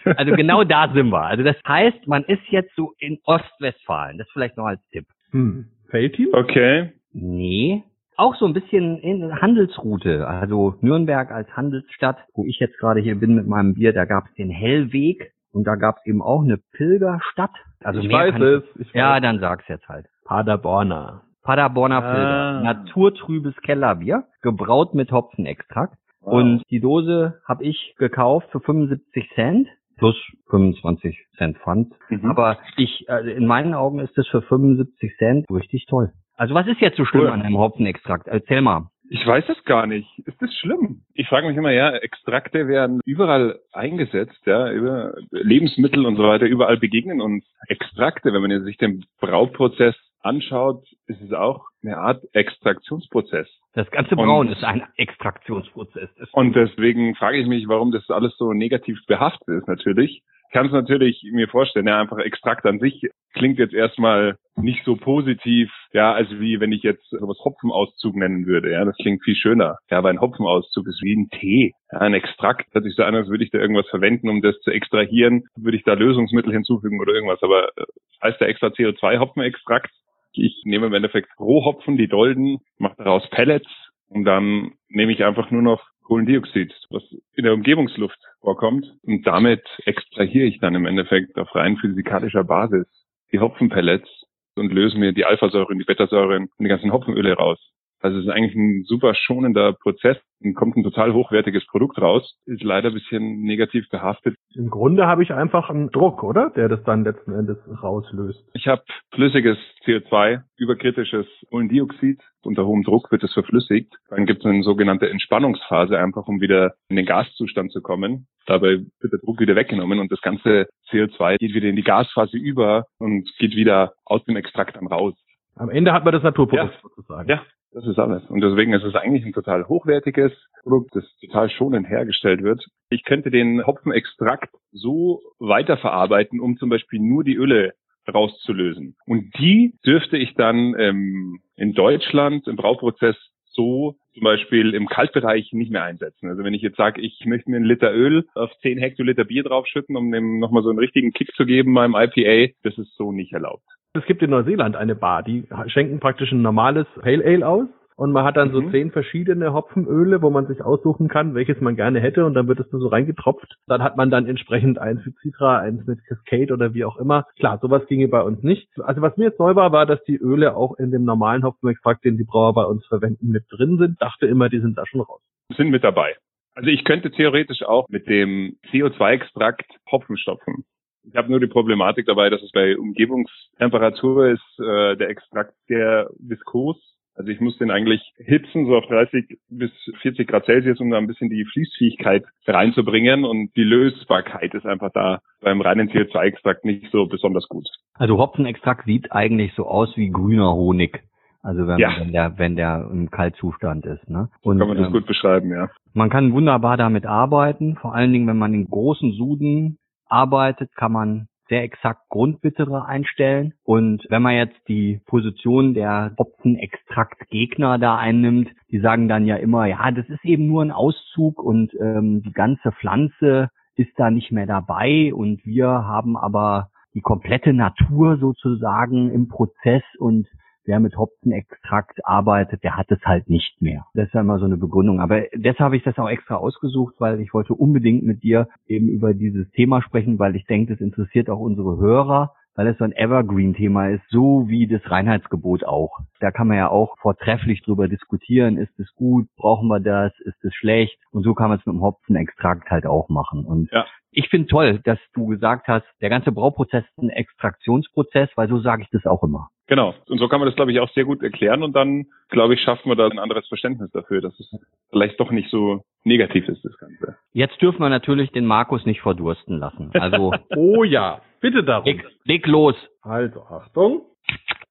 Also 0.04 0.32
genau 0.32 0.64
da 0.64 0.90
sind 0.92 1.10
wir. 1.10 1.22
Also 1.22 1.44
das 1.44 1.56
heißt, 1.66 2.06
man 2.06 2.24
ist 2.24 2.42
jetzt 2.48 2.74
so 2.74 2.94
in 2.98 3.18
Ostwestfalen. 3.24 4.18
Das 4.18 4.28
vielleicht 4.32 4.56
noch 4.56 4.64
als 4.64 4.80
Tipp. 4.88 5.04
Hm. 5.30 5.66
Feldteam? 5.90 6.28
Okay. 6.32 6.92
Nee. 7.12 7.84
Auch 8.16 8.34
so 8.36 8.46
ein 8.46 8.52
bisschen 8.52 8.98
in 8.98 9.40
Handelsroute. 9.40 10.26
Also 10.26 10.74
Nürnberg 10.80 11.30
als 11.30 11.48
Handelsstadt, 11.56 12.18
wo 12.34 12.44
ich 12.44 12.58
jetzt 12.60 12.78
gerade 12.78 13.00
hier 13.00 13.14
bin 13.18 13.34
mit 13.34 13.46
meinem 13.46 13.74
Bier, 13.74 13.92
da 13.92 14.04
gab 14.04 14.26
es 14.26 14.34
den 14.34 14.50
Hellweg 14.50 15.32
und 15.52 15.64
da 15.64 15.76
gab 15.76 15.96
es 15.98 16.06
eben 16.06 16.22
auch 16.22 16.42
eine 16.42 16.58
Pilgerstadt. 16.72 17.54
Also 17.82 18.00
ich 18.00 18.10
weiß 18.10 18.40
es. 18.40 18.62
Ich 18.76 18.92
ja, 18.92 19.12
weiß. 19.12 19.22
dann 19.22 19.40
sag's 19.40 19.66
jetzt 19.68 19.88
halt. 19.88 20.06
Paderborner. 20.24 21.22
Paderborner 21.42 22.04
ah. 22.04 22.14
Pilger. 22.14 22.60
Naturtrübes 22.62 23.56
Kellerbier, 23.62 24.24
gebraut 24.42 24.94
mit 24.94 25.10
Hopfenextrakt. 25.12 25.96
Wow. 26.20 26.34
Und 26.34 26.62
die 26.70 26.80
Dose 26.80 27.40
habe 27.48 27.64
ich 27.64 27.94
gekauft 27.98 28.48
für 28.50 28.60
75 28.60 29.30
Cent 29.34 29.68
plus 29.96 30.16
25 30.50 31.16
Cent 31.36 31.58
Pfand. 31.58 31.92
Mhm. 32.08 32.30
Aber 32.30 32.58
ich, 32.76 33.08
also 33.08 33.30
in 33.30 33.46
meinen 33.46 33.74
Augen 33.74 34.00
ist 34.00 34.16
das 34.16 34.26
für 34.28 34.42
75 34.42 35.16
Cent 35.18 35.46
richtig 35.50 35.86
toll. 35.86 36.12
Also 36.36 36.54
was 36.54 36.66
ist 36.66 36.80
jetzt 36.80 36.96
so 36.96 37.04
schlimm 37.04 37.24
cool. 37.24 37.30
an 37.30 37.42
einem 37.42 37.58
Hopfenextrakt? 37.58 38.26
Erzähl 38.26 38.62
mal. 38.62 38.90
Ich 39.12 39.26
weiß 39.26 39.44
es 39.48 39.64
gar 39.64 39.88
nicht. 39.88 40.08
Ist 40.20 40.40
das 40.40 40.54
schlimm? 40.54 41.02
Ich 41.14 41.26
frage 41.26 41.48
mich 41.48 41.56
immer, 41.56 41.72
ja, 41.72 41.90
Extrakte 41.96 42.68
werden 42.68 43.00
überall 43.04 43.58
eingesetzt, 43.72 44.40
ja, 44.46 44.70
über 44.70 45.14
Lebensmittel 45.32 46.06
und 46.06 46.14
so 46.14 46.22
weiter, 46.22 46.46
überall 46.46 46.76
begegnen 46.76 47.20
uns 47.20 47.44
Extrakte. 47.66 48.32
Wenn 48.32 48.40
man 48.40 48.64
sich 48.64 48.76
den 48.76 49.04
Brauprozess 49.20 49.96
anschaut, 50.20 50.84
ist 51.06 51.20
es 51.22 51.32
auch 51.32 51.66
eine 51.82 51.98
Art 51.98 52.22
Extraktionsprozess. 52.34 53.48
Das 53.74 53.90
ganze 53.90 54.14
Brauen 54.14 54.46
und, 54.46 54.52
ist 54.52 54.62
ein 54.62 54.84
Extraktionsprozess. 54.96 56.10
Und 56.30 56.54
deswegen 56.54 57.16
frage 57.16 57.38
ich 57.38 57.48
mich, 57.48 57.66
warum 57.66 57.90
das 57.90 58.08
alles 58.10 58.36
so 58.38 58.52
negativ 58.52 59.04
behaftet 59.06 59.48
ist 59.48 59.66
natürlich 59.66 60.22
kann 60.50 60.66
es 60.66 60.72
natürlich 60.72 61.22
mir 61.32 61.48
vorstellen, 61.48 61.86
ja, 61.86 62.00
einfach 62.00 62.18
Extrakt 62.18 62.66
an 62.66 62.78
sich 62.78 63.02
klingt 63.34 63.58
jetzt 63.58 63.74
erstmal 63.74 64.36
nicht 64.56 64.84
so 64.84 64.96
positiv, 64.96 65.70
ja, 65.92 66.12
also 66.12 66.40
wie 66.40 66.60
wenn 66.60 66.72
ich 66.72 66.82
jetzt 66.82 67.08
sowas 67.10 67.38
Hopfenauszug 67.44 68.16
nennen 68.16 68.46
würde, 68.46 68.72
ja, 68.72 68.84
das 68.84 68.96
klingt 68.96 69.22
viel 69.22 69.36
schöner. 69.36 69.78
Ja, 69.90 69.98
aber 69.98 70.10
ein 70.10 70.20
Hopfenauszug 70.20 70.86
ist 70.86 71.00
wie 71.02 71.14
ein 71.14 71.28
Tee. 71.30 71.72
Ja, 71.92 71.98
ein 71.98 72.14
Extrakt 72.14 72.66
hört 72.72 72.84
sich 72.84 72.94
so 72.94 73.04
an, 73.04 73.14
als 73.14 73.28
würde 73.28 73.44
ich 73.44 73.50
da 73.50 73.58
irgendwas 73.58 73.88
verwenden, 73.88 74.28
um 74.28 74.42
das 74.42 74.58
zu 74.60 74.70
extrahieren, 74.70 75.44
würde 75.56 75.76
ich 75.76 75.84
da 75.84 75.94
Lösungsmittel 75.94 76.52
hinzufügen 76.52 77.00
oder 77.00 77.14
irgendwas, 77.14 77.42
aber 77.42 77.68
äh, 77.76 77.84
heißt 78.22 78.40
der 78.40 78.48
extra 78.48 78.68
CO2-Hopfenextrakt. 78.68 79.90
Ich 80.32 80.62
nehme 80.64 80.86
im 80.86 80.94
Endeffekt 80.94 81.28
Rohhopfen, 81.38 81.96
die 81.96 82.08
Dolden, 82.08 82.58
mache 82.78 82.96
daraus 82.98 83.28
Pellets 83.30 83.68
und 84.08 84.24
dann 84.24 84.72
nehme 84.88 85.12
ich 85.12 85.24
einfach 85.24 85.50
nur 85.50 85.62
noch 85.62 85.82
Kohlendioxid, 86.10 86.74
was 86.90 87.04
in 87.36 87.44
der 87.44 87.54
Umgebungsluft 87.54 88.18
vorkommt. 88.40 88.84
Und 89.04 89.24
damit 89.28 89.62
extrahiere 89.84 90.46
ich 90.46 90.58
dann 90.58 90.74
im 90.74 90.84
Endeffekt 90.84 91.38
auf 91.38 91.54
rein 91.54 91.76
physikalischer 91.76 92.42
Basis 92.42 92.88
die 93.30 93.38
Hopfenpellets 93.38 94.08
und 94.56 94.72
löse 94.72 94.98
mir 94.98 95.12
die 95.12 95.24
Alphasäure 95.24 95.68
und 95.68 95.78
die 95.78 95.84
Betasäure 95.84 96.36
und 96.36 96.50
die 96.58 96.64
ganzen 96.64 96.92
Hopfenöle 96.92 97.34
raus. 97.34 97.60
Also 98.00 98.18
es 98.18 98.24
ist 98.24 98.30
eigentlich 98.30 98.54
ein 98.54 98.84
super 98.84 99.14
schonender 99.14 99.72
Prozess 99.74 100.16
und 100.42 100.54
kommt 100.54 100.76
ein 100.76 100.82
total 100.82 101.12
hochwertiges 101.12 101.66
Produkt 101.66 102.00
raus. 102.00 102.36
Ist 102.46 102.62
leider 102.62 102.88
ein 102.88 102.94
bisschen 102.94 103.42
negativ 103.42 103.88
behaftet. 103.90 104.36
Im 104.54 104.70
Grunde 104.70 105.06
habe 105.06 105.22
ich 105.22 105.32
einfach 105.32 105.70
einen 105.70 105.90
Druck, 105.90 106.22
oder? 106.22 106.50
Der 106.56 106.68
das 106.68 106.82
dann 106.84 107.04
letzten 107.04 107.32
Endes 107.32 107.58
rauslöst. 107.82 108.42
Ich 108.54 108.66
habe 108.66 108.82
flüssiges 109.12 109.58
CO2, 109.84 110.42
überkritisches 110.56 111.26
Kohlendioxid. 111.50 112.20
Unter 112.42 112.66
hohem 112.66 112.82
Druck 112.82 113.10
wird 113.12 113.22
es 113.22 113.34
verflüssigt. 113.34 113.94
Dann 114.08 114.24
gibt 114.24 114.40
es 114.40 114.46
eine 114.46 114.62
sogenannte 114.62 115.10
Entspannungsphase, 115.10 115.98
einfach 115.98 116.26
um 116.26 116.40
wieder 116.40 116.72
in 116.88 116.96
den 116.96 117.06
Gaszustand 117.06 117.70
zu 117.70 117.82
kommen. 117.82 118.26
Dabei 118.46 118.78
wird 119.00 119.12
der 119.12 119.20
Druck 119.20 119.40
wieder 119.40 119.56
weggenommen 119.56 119.98
und 119.98 120.10
das 120.10 120.22
ganze 120.22 120.68
CO2 120.90 121.36
geht 121.38 121.54
wieder 121.54 121.68
in 121.68 121.76
die 121.76 121.82
Gasphase 121.82 122.38
über 122.38 122.86
und 122.98 123.30
geht 123.38 123.54
wieder 123.54 123.92
aus 124.04 124.24
dem 124.24 124.36
Extrakt 124.36 124.76
dann 124.76 124.86
raus. 124.86 125.14
Am 125.56 125.68
Ende 125.68 125.92
hat 125.92 126.04
man 126.04 126.14
das 126.14 126.22
Naturprodukt 126.22 126.72
ja. 126.72 126.80
sozusagen. 126.82 127.28
Ja, 127.28 127.42
das 127.72 127.86
ist 127.86 127.98
alles. 127.98 128.24
Und 128.28 128.40
deswegen 128.40 128.72
ist 128.72 128.84
es 128.84 128.94
eigentlich 128.94 129.24
ein 129.24 129.32
total 129.32 129.66
hochwertiges 129.68 130.32
Produkt, 130.62 130.94
das 130.94 131.04
total 131.20 131.50
schonend 131.50 131.88
hergestellt 131.88 132.42
wird. 132.42 132.64
Ich 132.90 133.04
könnte 133.04 133.30
den 133.30 133.64
Hopfenextrakt 133.66 134.50
so 134.72 135.20
weiterverarbeiten, 135.38 136.40
um 136.40 136.56
zum 136.56 136.68
Beispiel 136.68 137.00
nur 137.00 137.24
die 137.24 137.36
Öle 137.36 137.72
rauszulösen. 138.12 138.96
Und 139.06 139.32
die 139.38 139.74
dürfte 139.86 140.16
ich 140.16 140.34
dann 140.34 140.74
ähm, 140.78 141.40
in 141.56 141.74
Deutschland 141.74 142.48
im 142.48 142.56
Brauprozess 142.56 143.16
so 143.52 143.96
zum 144.14 144.22
Beispiel 144.22 144.74
im 144.74 144.86
Kaltbereich 144.86 145.52
nicht 145.52 145.70
mehr 145.70 145.84
einsetzen. 145.84 146.28
Also 146.28 146.42
wenn 146.42 146.54
ich 146.54 146.62
jetzt 146.62 146.76
sage, 146.76 147.00
ich 147.00 147.22
möchte 147.26 147.50
mir 147.50 147.56
einen 147.56 147.66
Liter 147.66 147.92
Öl 147.92 148.26
auf 148.34 148.50
10 148.62 148.78
Hektoliter 148.78 149.24
Bier 149.24 149.44
draufschütten, 149.44 149.96
um 149.96 150.10
dem 150.10 150.38
nochmal 150.38 150.62
so 150.62 150.70
einen 150.70 150.78
richtigen 150.78 151.12
Kick 151.12 151.32
zu 151.34 151.46
geben 151.46 151.74
beim 151.74 151.94
IPA, 151.94 152.52
das 152.62 152.78
ist 152.78 152.96
so 152.96 153.12
nicht 153.12 153.32
erlaubt. 153.32 153.64
Es 153.92 154.04
gibt 154.06 154.22
in 154.22 154.30
Neuseeland 154.30 154.76
eine 154.76 154.94
Bar, 154.94 155.24
die 155.24 155.48
schenken 155.66 155.98
praktisch 155.98 156.30
ein 156.30 156.42
normales 156.42 156.86
Pale 157.00 157.24
Ale 157.24 157.46
aus 157.46 157.66
und 157.96 158.12
man 158.12 158.24
hat 158.24 158.36
dann 158.36 158.50
mhm. 158.50 158.52
so 158.52 158.70
zehn 158.70 158.92
verschiedene 158.92 159.52
Hopfenöle, 159.52 160.22
wo 160.22 160.30
man 160.30 160.46
sich 160.46 160.62
aussuchen 160.62 161.08
kann, 161.08 161.34
welches 161.34 161.60
man 161.60 161.74
gerne 161.74 161.98
hätte 161.98 162.24
und 162.24 162.34
dann 162.34 162.46
wird 162.46 162.60
es 162.60 162.70
nur 162.70 162.80
so 162.80 162.86
reingetropft. 162.86 163.56
Dann 163.66 163.82
hat 163.82 163.96
man 163.96 164.08
dann 164.08 164.26
entsprechend 164.26 164.78
eins 164.78 165.04
mit 165.04 165.16
Citra, 165.18 165.58
eins 165.58 165.84
mit 165.88 165.98
Cascade 166.06 166.52
oder 166.54 166.72
wie 166.72 166.84
auch 166.84 166.98
immer. 166.98 167.26
Klar, 167.36 167.58
sowas 167.60 167.84
ginge 167.88 168.06
bei 168.06 168.22
uns 168.22 168.44
nicht. 168.44 168.68
Also 168.78 169.02
was 169.02 169.16
mir 169.16 169.24
jetzt 169.24 169.40
neu 169.40 169.56
war, 169.56 169.72
war, 169.72 169.86
dass 169.86 170.02
die 170.04 170.16
Öle 170.16 170.54
auch 170.54 170.78
in 170.78 170.92
dem 170.92 171.02
normalen 171.02 171.42
Hopfenextrakt, 171.42 172.04
den 172.04 172.16
die 172.16 172.24
Brauer 172.24 172.54
bei 172.54 172.64
uns 172.64 172.86
verwenden, 172.86 173.32
mit 173.32 173.46
drin 173.50 173.76
sind. 173.76 174.00
Dachte 174.00 174.26
immer, 174.26 174.48
die 174.48 174.60
sind 174.60 174.78
da 174.78 174.86
schon 174.86 175.00
raus. 175.00 175.20
Sind 175.56 175.70
mit 175.70 175.82
dabei. 175.82 176.14
Also 176.54 176.70
ich 176.70 176.84
könnte 176.84 177.10
theoretisch 177.10 177.62
auch 177.64 177.88
mit 177.88 178.06
dem 178.08 178.56
CO2-Extrakt 178.70 179.66
Hopfen 179.90 180.16
stopfen. 180.16 180.64
Ich 181.04 181.16
habe 181.16 181.30
nur 181.30 181.40
die 181.40 181.46
Problematik 181.46 182.06
dabei, 182.06 182.30
dass 182.30 182.42
es 182.42 182.52
bei 182.52 182.76
Umgebungstemperatur 182.76 184.28
ist 184.28 184.60
äh, 184.60 184.96
der 184.96 185.08
Extrakt 185.08 185.54
sehr 185.66 186.10
viskos. 186.18 186.76
Also 187.16 187.32
ich 187.32 187.40
muss 187.40 187.58
den 187.58 187.70
eigentlich 187.70 188.00
hitzen, 188.16 188.66
so 188.66 188.76
auf 188.76 188.86
30 188.86 189.38
bis 189.50 189.70
40 190.00 190.26
Grad 190.26 190.46
Celsius, 190.46 190.80
um 190.80 190.90
da 190.90 190.98
ein 190.98 191.06
bisschen 191.06 191.28
die 191.28 191.44
Fließfähigkeit 191.44 192.24
reinzubringen. 192.46 193.24
Und 193.24 193.54
die 193.56 193.64
Lösbarkeit 193.64 194.54
ist 194.54 194.64
einfach 194.64 194.90
da 194.92 195.20
beim 195.40 195.60
reinen 195.60 195.90
CO2-Extrakt 195.90 196.64
nicht 196.64 196.90
so 196.90 197.06
besonders 197.06 197.46
gut. 197.48 197.68
Also 197.94 198.16
Hopfenextrakt 198.16 198.86
sieht 198.86 199.12
eigentlich 199.12 199.52
so 199.54 199.66
aus 199.66 199.94
wie 199.96 200.08
grüner 200.08 200.54
Honig. 200.54 201.02
Also 201.42 201.66
wenn, 201.66 201.78
ja. 201.78 201.94
wenn 201.98 202.12
der 202.12 202.38
wenn 202.38 202.56
der 202.56 202.88
im 202.90 203.10
Kaltzustand 203.10 203.86
ist, 203.86 204.08
ne? 204.08 204.28
Und, 204.42 204.58
kann 204.58 204.68
man 204.68 204.76
das 204.76 204.86
ähm, 204.86 204.92
gut 204.92 205.06
beschreiben, 205.06 205.50
ja. 205.50 205.70
Man 205.94 206.10
kann 206.10 206.32
wunderbar 206.32 206.76
damit 206.76 207.06
arbeiten, 207.06 207.76
vor 207.76 207.94
allen 207.94 208.12
Dingen, 208.12 208.26
wenn 208.26 208.38
man 208.38 208.52
in 208.52 208.68
großen 208.68 209.12
Suden 209.12 209.78
arbeitet, 210.10 210.74
kann 210.76 210.92
man 210.92 211.28
sehr 211.48 211.64
exakt 211.64 212.08
Grundbittere 212.08 212.86
einstellen. 212.86 213.54
Und 213.64 214.06
wenn 214.08 214.22
man 214.22 214.36
jetzt 214.36 214.56
die 214.68 215.00
Position 215.06 215.74
der 215.74 216.12
Hopfenextraktgegner 216.18 217.78
da 217.78 217.96
einnimmt, 217.96 218.48
die 218.70 218.78
sagen 218.78 219.08
dann 219.08 219.26
ja 219.26 219.36
immer, 219.36 219.66
ja, 219.66 219.90
das 219.90 220.08
ist 220.08 220.24
eben 220.24 220.46
nur 220.46 220.62
ein 220.62 220.70
Auszug 220.70 221.42
und 221.42 221.72
ähm, 221.80 222.22
die 222.22 222.32
ganze 222.32 222.72
Pflanze 222.72 223.48
ist 223.74 223.92
da 223.96 224.10
nicht 224.10 224.30
mehr 224.30 224.46
dabei 224.46 225.12
und 225.12 225.44
wir 225.44 225.66
haben 225.66 226.16
aber 226.16 226.70
die 226.94 227.00
komplette 227.00 227.52
Natur 227.52 228.16
sozusagen 228.18 229.10
im 229.10 229.28
Prozess 229.28 229.82
und 229.98 230.28
wer 230.64 230.80
mit 230.80 230.96
Hopfenextrakt 230.96 232.04
arbeitet, 232.04 232.62
der 232.62 232.76
hat 232.76 232.90
es 232.90 233.00
halt 233.04 233.28
nicht 233.28 233.60
mehr. 233.60 233.86
Das 233.94 234.06
ist 234.06 234.14
ja 234.14 234.20
immer 234.20 234.38
so 234.38 234.44
eine 234.44 234.56
Begründung. 234.56 235.00
Aber 235.00 235.22
deshalb 235.34 235.60
habe 235.60 235.76
ich 235.76 235.82
das 235.82 235.98
auch 235.98 236.08
extra 236.08 236.36
ausgesucht, 236.36 236.94
weil 236.98 237.20
ich 237.20 237.34
wollte 237.34 237.54
unbedingt 237.54 238.04
mit 238.04 238.22
dir 238.22 238.48
eben 238.66 238.88
über 238.88 239.14
dieses 239.14 239.50
Thema 239.52 239.82
sprechen, 239.82 240.18
weil 240.18 240.36
ich 240.36 240.44
denke, 240.46 240.72
das 240.72 240.80
interessiert 240.80 241.30
auch 241.30 241.40
unsere 241.40 241.78
Hörer 241.78 242.32
weil 242.60 242.66
es 242.66 242.78
so 242.78 242.84
ein 242.84 242.92
Evergreen-Thema 242.92 243.88
ist, 243.88 244.02
so 244.10 244.48
wie 244.48 244.66
das 244.66 244.82
Reinheitsgebot 244.90 245.64
auch. 245.64 246.00
Da 246.18 246.30
kann 246.30 246.48
man 246.48 246.56
ja 246.56 246.68
auch 246.68 246.96
vortrefflich 246.98 247.62
drüber 247.62 247.88
diskutieren, 247.88 248.58
ist 248.58 248.78
es 248.78 248.94
gut, 248.94 249.28
brauchen 249.36 249.68
wir 249.68 249.80
das, 249.80 250.12
ist 250.20 250.44
es 250.44 250.54
schlecht 250.54 250.98
und 251.10 251.22
so 251.22 251.34
kann 251.34 251.48
man 251.48 251.58
es 251.58 251.66
mit 251.66 251.74
dem 251.74 251.80
Hopfenextrakt 251.80 252.70
halt 252.70 252.86
auch 252.86 253.08
machen. 253.08 253.44
Und 253.44 253.70
ja. 253.72 253.86
Ich 254.12 254.28
finde 254.28 254.48
toll, 254.48 254.80
dass 254.84 254.98
du 255.14 255.26
gesagt 255.26 255.68
hast, 255.68 255.84
der 256.00 256.10
ganze 256.10 256.32
Brauprozess 256.32 256.84
ist 256.84 256.98
ein 256.98 257.10
Extraktionsprozess, 257.10 258.28
weil 258.34 258.48
so 258.48 258.58
sage 258.58 258.82
ich 258.82 258.88
das 258.90 259.06
auch 259.06 259.22
immer. 259.22 259.48
Genau. 259.68 259.94
Und 260.08 260.18
so 260.18 260.26
kann 260.26 260.40
man 260.40 260.48
das, 260.48 260.56
glaube 260.56 260.72
ich, 260.72 260.80
auch 260.80 260.90
sehr 260.94 261.04
gut 261.04 261.22
erklären 261.22 261.62
und 261.62 261.76
dann, 261.76 262.06
glaube 262.28 262.54
ich, 262.54 262.60
schaffen 262.60 262.88
wir 262.88 262.96
da 262.96 263.06
ein 263.06 263.20
anderes 263.20 263.46
Verständnis 263.46 263.88
dafür, 263.92 264.20
dass 264.20 264.38
es 264.40 264.50
vielleicht 264.90 265.20
doch 265.20 265.30
nicht 265.30 265.48
so 265.48 265.84
negativ 266.02 266.48
ist, 266.48 266.64
das 266.64 266.76
Ganze. 266.78 267.16
Jetzt 267.32 267.62
dürfen 267.62 267.78
wir 267.78 267.88
natürlich 267.88 268.32
den 268.32 268.46
Markus 268.46 268.84
nicht 268.84 269.00
verdursten 269.00 269.58
lassen. 269.58 269.90
Also. 269.94 270.32
oh 270.56 270.82
ja, 270.82 271.20
bitte 271.40 271.62
darum. 271.62 271.84
Leg, 271.84 272.04
leg 272.24 272.46
los. 272.48 272.74
Also, 273.02 273.42
Achtung. 273.42 274.02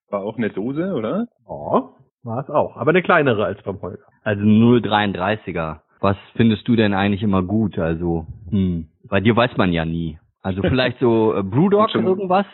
War 0.09 0.21
auch 0.21 0.37
eine 0.37 0.49
Dose, 0.49 0.93
oder? 0.93 1.27
Ja, 1.47 1.89
war 2.23 2.41
es 2.41 2.49
auch. 2.49 2.75
Aber 2.75 2.89
eine 2.89 3.01
kleinere 3.01 3.45
als 3.45 3.61
beim 3.63 3.81
Holger. 3.81 4.03
Also 4.23 4.41
0,33er. 4.41 5.79
Was 5.99 6.17
findest 6.35 6.67
du 6.67 6.75
denn 6.75 6.93
eigentlich 6.93 7.23
immer 7.23 7.43
gut? 7.43 7.77
Also, 7.77 8.25
hm, 8.49 8.87
bei 9.09 9.19
dir 9.19 9.35
weiß 9.35 9.57
man 9.57 9.73
ja 9.73 9.85
nie. 9.85 10.17
Also 10.41 10.61
vielleicht 10.61 10.99
so 10.99 11.33
äh, 11.37 11.43
Brewdog 11.43 11.91
schon, 11.91 12.05
irgendwas? 12.05 12.45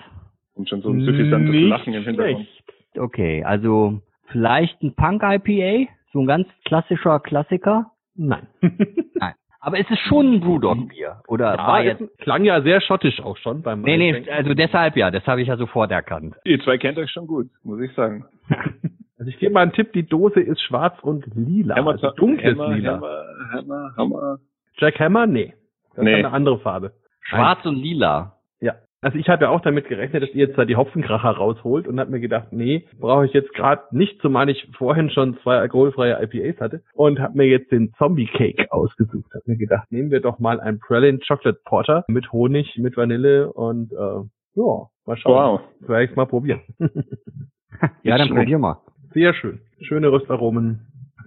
Und 0.55 0.69
schon 0.69 0.81
so 0.81 0.89
ein 0.89 1.01
suffisantes 1.01 1.51
Nicht 1.51 1.69
Lachen 1.69 1.93
im 1.93 2.03
Hintergrund. 2.03 2.47
Schlecht. 2.47 2.63
Okay, 2.97 3.43
also 3.43 4.01
vielleicht 4.31 4.81
ein 4.81 4.95
Punk 4.95 5.21
IPA? 5.23 5.91
So 6.11 6.21
ein 6.21 6.27
ganz 6.27 6.47
klassischer 6.63 7.19
Klassiker? 7.19 7.91
Nein. 8.15 8.47
Nein. 8.61 9.33
Aber 9.59 9.79
ist 9.79 9.89
es 9.89 9.99
schon 9.99 10.33
ein 10.33 10.39
Brewdog-Bier? 10.41 11.23
Oder 11.27 11.55
ja, 11.55 11.67
war 11.67 11.83
jetzt... 11.83 12.19
Klang 12.19 12.45
ja 12.45 12.61
sehr 12.61 12.81
schottisch 12.81 13.19
auch 13.19 13.35
schon 13.37 13.63
beim 13.63 13.81
Nee, 13.81 13.97
nee, 13.97 14.29
also 14.29 14.53
deshalb 14.53 14.95
ja, 14.95 15.09
das 15.09 15.25
habe 15.25 15.41
ich 15.41 15.47
ja 15.47 15.57
sofort 15.57 15.91
erkannt. 15.91 16.35
Ihr 16.43 16.59
zwei 16.61 16.77
kennt 16.77 16.99
euch 16.99 17.09
schon 17.11 17.25
gut, 17.25 17.49
muss 17.63 17.81
ich 17.81 17.91
sagen. 17.93 18.25
Also 19.25 19.33
ich 19.33 19.39
gebe 19.39 19.53
mal 19.53 19.61
einen 19.61 19.71
Tipp, 19.73 19.91
die 19.93 20.03
Dose 20.05 20.39
ist 20.39 20.61
schwarz 20.61 20.99
und 21.01 21.25
lila. 21.35 21.75
Hammer, 21.75 21.91
also 21.93 22.11
dunkles 22.11 22.59
Hammer, 22.59 22.75
Lila. 22.75 22.93
Hammer, 22.93 23.25
Hammer, 23.53 23.93
Hammer. 23.97 24.37
Jack 24.77 24.99
Hammer? 24.99 25.25
Nee. 25.25 25.55
Das 25.95 26.03
Nee. 26.05 26.11
ist 26.11 26.25
eine 26.25 26.31
andere 26.31 26.59
Farbe. 26.59 26.91
Schwarz 27.21 27.65
und 27.65 27.75
lila. 27.77 28.35
Ja. 28.61 28.75
Also 29.01 29.17
ich 29.17 29.27
habe 29.27 29.45
ja 29.45 29.49
auch 29.49 29.61
damit 29.61 29.87
gerechnet, 29.87 30.21
dass 30.21 30.29
ihr 30.29 30.45
jetzt 30.45 30.59
da 30.59 30.65
die 30.65 30.75
Hopfenkracher 30.75 31.31
rausholt 31.31 31.87
und 31.87 31.99
habe 31.99 32.11
mir 32.11 32.19
gedacht, 32.19 32.49
nee, 32.51 32.85
brauche 32.99 33.25
ich 33.25 33.33
jetzt 33.33 33.51
gerade 33.55 33.81
nicht, 33.89 34.21
zumal 34.21 34.47
ich 34.47 34.69
vorhin 34.77 35.09
schon 35.09 35.39
zwei 35.39 35.57
alkoholfreie 35.57 36.21
IPAs 36.21 36.61
hatte 36.61 36.83
und 36.93 37.19
habe 37.19 37.35
mir 37.35 37.47
jetzt 37.47 37.71
den 37.71 37.93
Zombie 37.93 38.27
Cake 38.27 38.71
ausgesucht. 38.71 39.31
Habe 39.33 39.43
mir 39.47 39.57
gedacht, 39.57 39.91
nehmen 39.91 40.11
wir 40.11 40.19
doch 40.21 40.37
mal 40.37 40.59
einen 40.59 40.77
Pralin 40.77 41.19
Chocolate 41.27 41.59
Porter 41.65 42.05
mit 42.07 42.31
Honig, 42.31 42.77
mit 42.77 42.95
Vanille 42.95 43.51
und 43.51 43.91
äh, 43.91 43.95
ja, 43.95 44.87
mal 45.07 45.17
schauen. 45.17 45.33
Wow. 45.33 45.61
Werde 45.79 46.03
ich 46.05 46.15
mal 46.15 46.25
probieren. 46.27 46.61
Ja, 48.03 48.17
dann 48.17 48.29
probier 48.29 48.57
mal. 48.57 48.77
Sehr 49.15 49.33
schön. 49.33 49.61
Schöne 49.81 50.11
Röstaromen. 50.11 50.81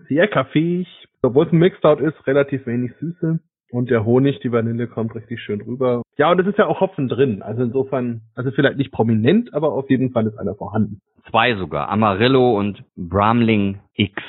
Sehr 0.09 0.29
kaffeeig. 0.29 0.87
Obwohl 1.23 1.47
es 1.47 1.53
ein 1.53 1.59
Mixed 1.59 1.85
Out 1.85 2.01
ist, 2.01 2.25
relativ 2.29 2.65
wenig 2.67 2.93
Süße. 3.01 3.41
Und 3.71 3.91
der 3.91 4.05
Honig, 4.05 4.39
die 4.41 4.53
Vanille 4.53 4.87
kommt 4.87 5.15
richtig 5.15 5.41
schön 5.41 5.61
rüber. 5.61 6.03
Ja, 6.17 6.31
und 6.31 6.39
es 6.41 6.47
ist 6.47 6.59
ja 6.59 6.67
auch 6.67 6.81
Hopfen 6.81 7.09
drin. 7.09 7.43
Also 7.43 7.63
insofern, 7.65 8.21
also 8.35 8.51
vielleicht 8.51 8.77
nicht 8.79 8.93
prominent, 8.93 9.53
aber 9.53 9.73
auf 9.73 9.91
jeden 9.91 10.11
Fall 10.13 10.27
ist 10.27 10.39
einer 10.39 10.55
vorhanden. 10.55 11.01
Zwei 11.31 11.55
sogar. 11.57 11.89
Amarillo 11.89 12.57
und 12.59 12.85
Bramling 12.97 13.81
X. 13.95 14.23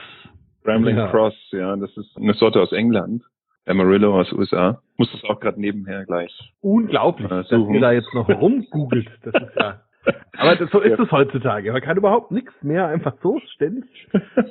Rambling 0.66 0.98
Ja. 0.98 1.08
Cross, 1.10 1.36
ja, 1.52 1.76
das 1.78 1.96
ist 1.96 2.18
eine 2.18 2.34
Sorte 2.34 2.62
aus 2.62 2.72
England. 2.74 3.24
Amarillo 3.66 4.20
aus 4.20 4.32
USA. 4.34 4.82
Muss 4.98 5.12
das 5.12 5.24
auch 5.26 5.40
gerade 5.40 5.60
nebenher 5.62 6.06
gleich. 6.06 6.32
Unglaublich, 6.62 7.30
Äh, 7.32 7.44
dass 7.44 7.52
ihr 7.52 7.80
da 7.80 7.92
jetzt 7.92 8.14
noch 8.14 8.28
rumgoogelt. 8.30 9.08
Das 9.24 9.34
ist 9.42 9.56
ja. 9.56 9.82
Aber 10.38 10.56
das, 10.56 10.70
so 10.72 10.80
ist 10.80 10.98
es 10.98 11.12
heutzutage. 11.12 11.72
Man 11.72 11.82
kann 11.82 11.98
überhaupt 11.98 12.32
nichts 12.32 12.54
mehr 12.62 12.88
einfach 12.88 13.16
so 13.22 13.40
ständig. 13.54 13.90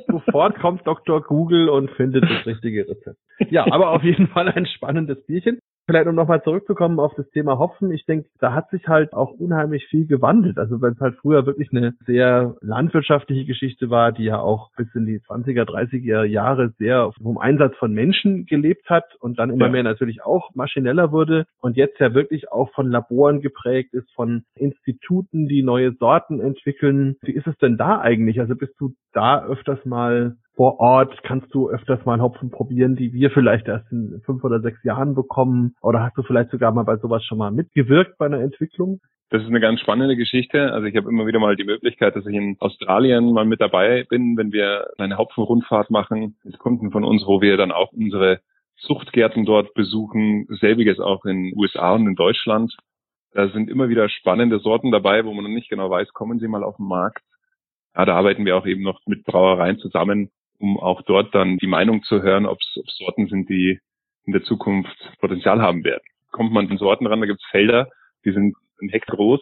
Sofort 0.06 0.58
kommt 0.58 0.86
Dr. 0.86 1.22
Google 1.22 1.68
und 1.70 1.90
findet 1.92 2.24
das 2.24 2.46
richtige 2.46 2.86
Rezept. 2.86 3.18
Ja, 3.50 3.64
aber 3.70 3.90
auf 3.90 4.02
jeden 4.02 4.28
Fall 4.28 4.48
ein 4.48 4.66
spannendes 4.66 5.24
Bierchen. 5.26 5.60
Vielleicht 5.88 6.06
um 6.06 6.14
nochmal 6.14 6.42
zurückzukommen 6.42 7.00
auf 7.00 7.14
das 7.16 7.30
Thema 7.30 7.58
Hopfen. 7.58 7.90
Ich 7.92 8.04
denke, 8.04 8.28
da 8.40 8.52
hat 8.52 8.68
sich 8.68 8.86
halt 8.88 9.14
auch 9.14 9.30
unheimlich 9.32 9.86
viel 9.86 10.06
gewandelt. 10.06 10.58
Also 10.58 10.82
wenn 10.82 10.92
es 10.92 11.00
halt 11.00 11.16
früher 11.16 11.46
wirklich 11.46 11.70
eine 11.72 11.94
sehr 12.04 12.56
landwirtschaftliche 12.60 13.46
Geschichte 13.46 13.88
war, 13.88 14.12
die 14.12 14.24
ja 14.24 14.38
auch 14.38 14.70
bis 14.76 14.86
in 14.94 15.06
die 15.06 15.20
20er, 15.20 15.64
30er 15.64 16.24
Jahre 16.24 16.74
sehr 16.78 17.10
vom 17.22 17.38
Einsatz 17.38 17.74
von 17.76 17.94
Menschen 17.94 18.44
gelebt 18.44 18.90
hat 18.90 19.06
und 19.20 19.38
dann 19.38 19.48
immer 19.48 19.64
Ja. 19.64 19.72
mehr 19.72 19.82
natürlich 19.82 20.22
auch 20.22 20.54
maschineller 20.54 21.10
wurde 21.10 21.46
und 21.58 21.78
jetzt 21.78 21.98
ja 22.00 22.12
wirklich 22.12 22.52
auch 22.52 22.70
von 22.74 22.90
Laboren 22.90 23.40
geprägt 23.40 23.94
ist, 23.94 24.12
von 24.12 24.42
Instituten, 24.56 25.48
die 25.48 25.62
neue 25.62 25.92
Sorten 25.92 26.38
entwickeln. 26.38 27.16
Wie 27.22 27.32
ist 27.32 27.46
es 27.46 27.56
denn 27.62 27.78
da 27.78 27.98
eigentlich? 27.98 28.40
Also 28.40 28.56
bist 28.56 28.74
du 28.78 28.92
da 29.14 29.42
öfters 29.42 29.82
mal 29.86 30.36
vor 30.58 30.80
Ort? 30.80 31.22
Kannst 31.22 31.54
du 31.54 31.70
öfters 31.70 32.04
mal 32.04 32.20
Hopfen 32.20 32.50
probieren, 32.50 32.96
die 32.96 33.12
wir 33.12 33.30
vielleicht 33.30 33.68
erst 33.68 33.90
in 33.92 34.20
fünf 34.26 34.42
oder 34.42 34.60
sechs 34.60 34.82
Jahren 34.82 35.14
bekommen? 35.14 35.76
Oder 35.80 36.02
hast 36.02 36.18
du 36.18 36.24
vielleicht 36.24 36.50
sogar 36.50 36.72
mal 36.72 36.82
bei 36.82 36.96
sowas 36.96 37.24
schon 37.24 37.38
mal 37.38 37.52
mitgewirkt 37.52 38.18
bei 38.18 38.26
einer 38.26 38.40
Entwicklung? 38.40 39.00
Das 39.30 39.40
ist 39.40 39.48
eine 39.48 39.60
ganz 39.60 39.78
spannende 39.78 40.16
Geschichte. 40.16 40.72
Also 40.72 40.86
ich 40.88 40.96
habe 40.96 41.08
immer 41.08 41.26
wieder 41.28 41.38
mal 41.38 41.54
die 41.54 41.64
Möglichkeit, 41.64 42.16
dass 42.16 42.26
ich 42.26 42.34
in 42.34 42.56
Australien 42.58 43.32
mal 43.32 43.44
mit 43.44 43.60
dabei 43.60 44.04
bin, 44.10 44.36
wenn 44.36 44.50
wir 44.50 44.88
eine 44.98 45.16
Hopfenrundfahrt 45.16 45.90
machen 45.90 46.36
mit 46.42 46.58
Kunden 46.58 46.90
von 46.90 47.04
uns, 47.04 47.24
wo 47.24 47.40
wir 47.40 47.56
dann 47.56 47.70
auch 47.70 47.92
unsere 47.92 48.40
Zuchtgärten 48.78 49.44
dort 49.44 49.74
besuchen. 49.74 50.48
Selbiges 50.60 50.98
auch 50.98 51.24
in 51.24 51.52
USA 51.56 51.92
und 51.92 52.08
in 52.08 52.16
Deutschland. 52.16 52.74
Da 53.32 53.48
sind 53.50 53.70
immer 53.70 53.88
wieder 53.88 54.08
spannende 54.08 54.58
Sorten 54.58 54.90
dabei, 54.90 55.24
wo 55.24 55.32
man 55.32 55.44
noch 55.44 55.50
nicht 55.50 55.70
genau 55.70 55.88
weiß, 55.88 56.12
kommen 56.14 56.40
sie 56.40 56.48
mal 56.48 56.64
auf 56.64 56.78
den 56.78 56.88
Markt. 56.88 57.22
Ja, 57.94 58.04
da 58.06 58.16
arbeiten 58.16 58.44
wir 58.44 58.56
auch 58.56 58.66
eben 58.66 58.82
noch 58.82 59.00
mit 59.06 59.24
Brauereien 59.24 59.78
zusammen, 59.78 60.30
um 60.58 60.78
auch 60.78 61.02
dort 61.02 61.34
dann 61.34 61.58
die 61.58 61.66
Meinung 61.66 62.02
zu 62.02 62.22
hören, 62.22 62.46
ob 62.46 62.58
es 62.60 62.96
Sorten 62.96 63.28
sind, 63.28 63.48
die 63.48 63.78
in 64.24 64.32
der 64.32 64.42
Zukunft 64.42 64.96
Potenzial 65.20 65.62
haben 65.62 65.84
werden. 65.84 66.02
Kommt 66.30 66.52
man 66.52 66.68
an 66.70 66.78
Sorten 66.78 67.06
ran, 67.06 67.20
da 67.20 67.26
gibt's 67.26 67.46
Felder, 67.50 67.88
die 68.24 68.32
sind 68.32 68.54
ein 68.80 68.90
Hektar 68.90 69.16
groß 69.16 69.40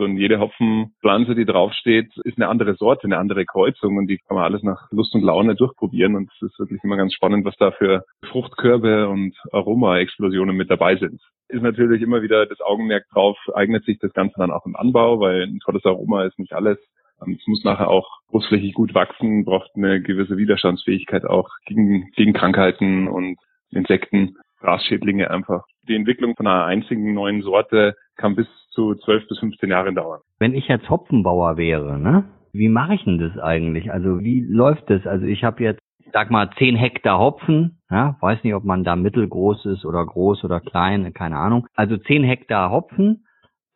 und 0.00 0.16
jede 0.16 0.38
Hopfenpflanze, 0.38 1.34
die 1.34 1.44
draufsteht, 1.44 2.16
ist 2.24 2.38
eine 2.38 2.48
andere 2.48 2.74
Sorte, 2.74 3.04
eine 3.04 3.18
andere 3.18 3.44
Kreuzung 3.44 3.96
und 3.96 4.06
die 4.06 4.18
kann 4.18 4.36
man 4.36 4.44
alles 4.44 4.62
nach 4.62 4.90
Lust 4.90 5.14
und 5.14 5.22
Laune 5.22 5.56
durchprobieren 5.56 6.14
und 6.16 6.30
es 6.34 6.42
ist 6.42 6.58
wirklich 6.58 6.82
immer 6.84 6.96
ganz 6.96 7.14
spannend, 7.14 7.44
was 7.44 7.56
da 7.56 7.72
für 7.72 8.04
Fruchtkörbe 8.30 9.08
und 9.08 9.36
Aroma-Explosionen 9.52 10.56
mit 10.56 10.70
dabei 10.70 10.96
sind. 10.96 11.20
Ist 11.48 11.62
natürlich 11.62 12.02
immer 12.02 12.22
wieder 12.22 12.46
das 12.46 12.60
Augenmerk 12.60 13.08
drauf, 13.10 13.38
eignet 13.54 13.84
sich 13.84 13.98
das 13.98 14.12
Ganze 14.12 14.34
dann 14.38 14.50
auch 14.50 14.66
im 14.66 14.76
Anbau, 14.76 15.20
weil 15.20 15.42
ein 15.42 15.60
tolles 15.64 15.84
Aroma 15.84 16.24
ist 16.24 16.38
nicht 16.38 16.52
alles. 16.52 16.78
Ähm, 17.24 17.38
Es 17.40 17.46
muss 17.46 17.64
nachher 17.64 17.88
auch 17.88 18.20
großflächig 18.28 18.74
gut 18.74 18.94
wachsen, 18.94 19.44
braucht 19.44 19.70
eine 19.74 20.00
gewisse 20.02 20.36
Widerstandsfähigkeit 20.36 21.24
auch 21.24 21.48
gegen, 21.66 22.10
gegen 22.16 22.32
Krankheiten 22.32 23.08
und 23.08 23.36
Insekten, 23.70 24.36
Grasschädlinge 24.60 25.30
einfach. 25.30 25.64
Die 25.88 25.94
Entwicklung 25.94 26.34
von 26.36 26.46
einer 26.46 26.64
einzigen 26.64 27.14
neuen 27.14 27.42
Sorte 27.42 27.94
kann 28.16 28.34
bis 28.34 28.46
zu 28.70 28.94
12 28.94 29.28
bis 29.28 29.38
15 29.38 29.70
Jahre 29.70 29.92
dauern. 29.92 30.20
Wenn 30.38 30.54
ich 30.54 30.68
jetzt 30.68 30.88
Hopfenbauer 30.90 31.56
wäre, 31.56 31.98
ne? 31.98 32.24
Wie 32.52 32.68
mache 32.68 32.94
ich 32.94 33.04
denn 33.04 33.18
das 33.18 33.38
eigentlich? 33.38 33.92
Also 33.92 34.20
wie 34.20 34.40
läuft 34.40 34.88
das? 34.90 35.06
Also 35.06 35.26
ich 35.26 35.44
habe 35.44 35.62
jetzt, 35.62 35.80
sag 36.12 36.30
mal, 36.30 36.50
10 36.58 36.76
Hektar 36.76 37.18
Hopfen, 37.18 37.78
ja, 37.90 38.16
weiß 38.20 38.42
nicht, 38.42 38.54
ob 38.54 38.64
man 38.64 38.84
da 38.84 38.96
mittelgroß 38.96 39.66
ist 39.66 39.84
oder 39.84 40.04
groß 40.04 40.44
oder 40.44 40.60
klein, 40.60 41.12
keine 41.12 41.36
Ahnung. 41.36 41.66
Also 41.74 41.96
10 41.96 42.24
Hektar 42.24 42.70
Hopfen, 42.70 43.26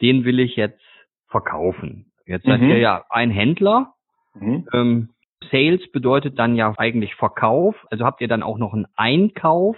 den 0.00 0.24
will 0.24 0.40
ich 0.40 0.56
jetzt 0.56 0.80
verkaufen. 1.28 2.11
Jetzt 2.32 2.46
seid 2.46 2.60
Mhm. 2.62 2.70
ihr 2.70 2.78
ja 2.78 3.04
ein 3.10 3.30
Händler. 3.30 3.92
Mhm. 4.34 4.66
Ähm, 4.72 5.08
Sales 5.50 5.80
bedeutet 5.92 6.38
dann 6.38 6.56
ja 6.56 6.72
eigentlich 6.78 7.14
Verkauf. 7.14 7.76
Also 7.90 8.04
habt 8.04 8.20
ihr 8.20 8.28
dann 8.28 8.42
auch 8.42 8.58
noch 8.58 8.72
einen 8.72 8.86
Einkauf, 8.96 9.76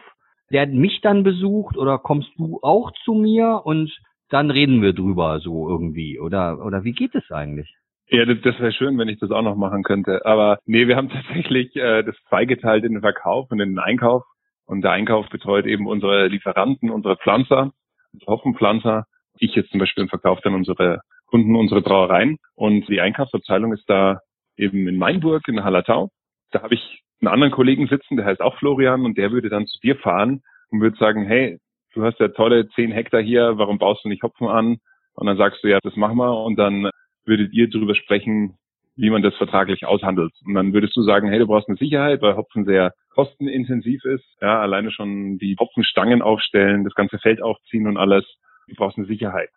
der 0.53 0.67
mich 0.69 1.01
dann 1.01 1.25
besucht 1.25 1.77
oder 1.77 1.99
kommst 1.99 2.31
du 2.39 2.61
auch 2.63 2.93
zu 3.05 3.15
mir 3.15 3.63
und 3.65 3.91
dann 4.29 4.51
reden 4.51 4.83
wir 4.83 4.93
drüber 4.93 5.41
so 5.41 5.69
irgendwie 5.69 6.19
oder 6.21 6.65
oder 6.65 6.85
wie 6.85 6.93
geht 6.93 7.15
es 7.15 7.31
eigentlich? 7.31 7.75
Ja, 8.09 8.25
das, 8.27 8.39
das 8.43 8.59
wäre 8.61 8.73
schön, 8.73 8.99
wenn 8.99 9.09
ich 9.09 9.19
das 9.19 9.31
auch 9.31 9.43
noch 9.43 9.57
machen 9.57 9.83
könnte. 9.83 10.25
Aber 10.27 10.59
nee, 10.67 10.87
wir 10.87 10.97
haben 10.97 11.09
tatsächlich 11.11 11.75
äh, 11.77 12.03
das 12.05 12.15
zweigeteilt 12.29 12.85
in 12.85 12.93
den 12.93 13.01
Verkauf 13.01 13.51
und 13.51 13.61
in 13.61 13.71
den 13.71 13.79
Einkauf. 13.79 14.23
Und 14.67 14.83
der 14.83 14.93
Einkauf 14.93 15.29
betreut 15.29 15.67
eben 15.67 15.87
unsere 15.87 16.27
Lieferanten, 16.29 16.91
unsere 16.91 17.17
Pflanzer, 17.17 17.73
unsere 18.13 18.31
Hopfenpflanzer. 18.33 19.07
Ich 19.39 19.55
jetzt 19.55 19.71
zum 19.71 19.81
Beispiel 19.81 20.07
verkaufe 20.09 20.41
dann 20.45 20.55
unsere 20.55 21.01
Kunden, 21.35 21.57
unsere 21.57 21.83
Brauereien. 21.83 22.37
Und 22.55 22.89
die 22.89 23.01
Einkaufsabteilung 23.01 23.73
ist 23.73 23.91
da 23.91 24.21
eben 24.57 24.87
in 24.87 24.97
Mainburg, 24.97 25.43
in 25.49 25.65
Hallertau. 25.65 26.11
Da 26.53 26.63
habe 26.63 26.75
ich 26.75 27.03
einen 27.21 27.33
anderen 27.33 27.53
Kollegen 27.53 27.89
sitzen, 27.89 28.17
der 28.17 28.25
heißt 28.25 28.41
auch 28.41 28.57
Florian 28.59 29.05
und 29.05 29.19
der 29.19 29.33
würde 29.33 29.49
dann 29.49 29.67
zu 29.67 29.81
dir 29.81 29.97
fahren 29.97 30.43
und 30.71 30.81
würde 30.81 30.97
sagen, 30.97 31.25
hey, 31.27 31.59
du 31.93 32.05
hast 32.05 32.21
ja 32.21 32.29
tolle 32.29 32.69
10 32.69 32.93
Hektar 32.93 33.21
hier, 33.21 33.59
warum 33.59 33.79
baust 33.79 34.05
du 34.05 34.11
nicht 34.11 34.23
Hopfen 34.23 34.47
an? 34.47 34.77
Und 35.15 35.27
dann 35.27 35.37
sagst 35.37 35.65
du, 35.65 35.69
ja, 35.69 35.81
das 35.83 35.97
machen 35.97 36.19
wir. 36.19 36.39
Und 36.45 36.55
dann 36.55 36.89
würdet 37.25 37.53
ihr 37.53 37.69
darüber 37.69 37.97
sprechen, 37.97 38.55
wie 38.95 39.11
man 39.11 39.23
das 39.23 39.35
vertraglich 39.35 39.85
aushandelt. 39.85 40.31
Und 40.47 40.55
dann 40.55 40.73
würdest 40.73 40.95
du 40.95 41.03
sagen, 41.03 41.29
hey, 41.29 41.41
du 41.41 41.49
brauchst 41.49 41.69
eine 41.69 41.79
Sicherheit, 41.79 42.23
weil 42.23 42.37
Hopfen 42.37 42.65
sehr 42.65 42.93
kostenintensiv 43.13 44.05
ist. 44.05 44.37
Ja, 44.41 44.61
alleine 44.61 44.93
schon 44.93 45.39
die 45.39 45.57
Hopfenstangen 45.59 46.23
aufstellen, 46.23 46.85
das 46.85 46.95
ganze 46.95 47.19
Feld 47.19 47.43
aufziehen 47.43 47.89
und 47.89 47.97
alles. 47.97 48.25
Du 48.69 48.77
brauchst 48.77 48.99
eine 48.99 49.09
Sicherheit. 49.09 49.51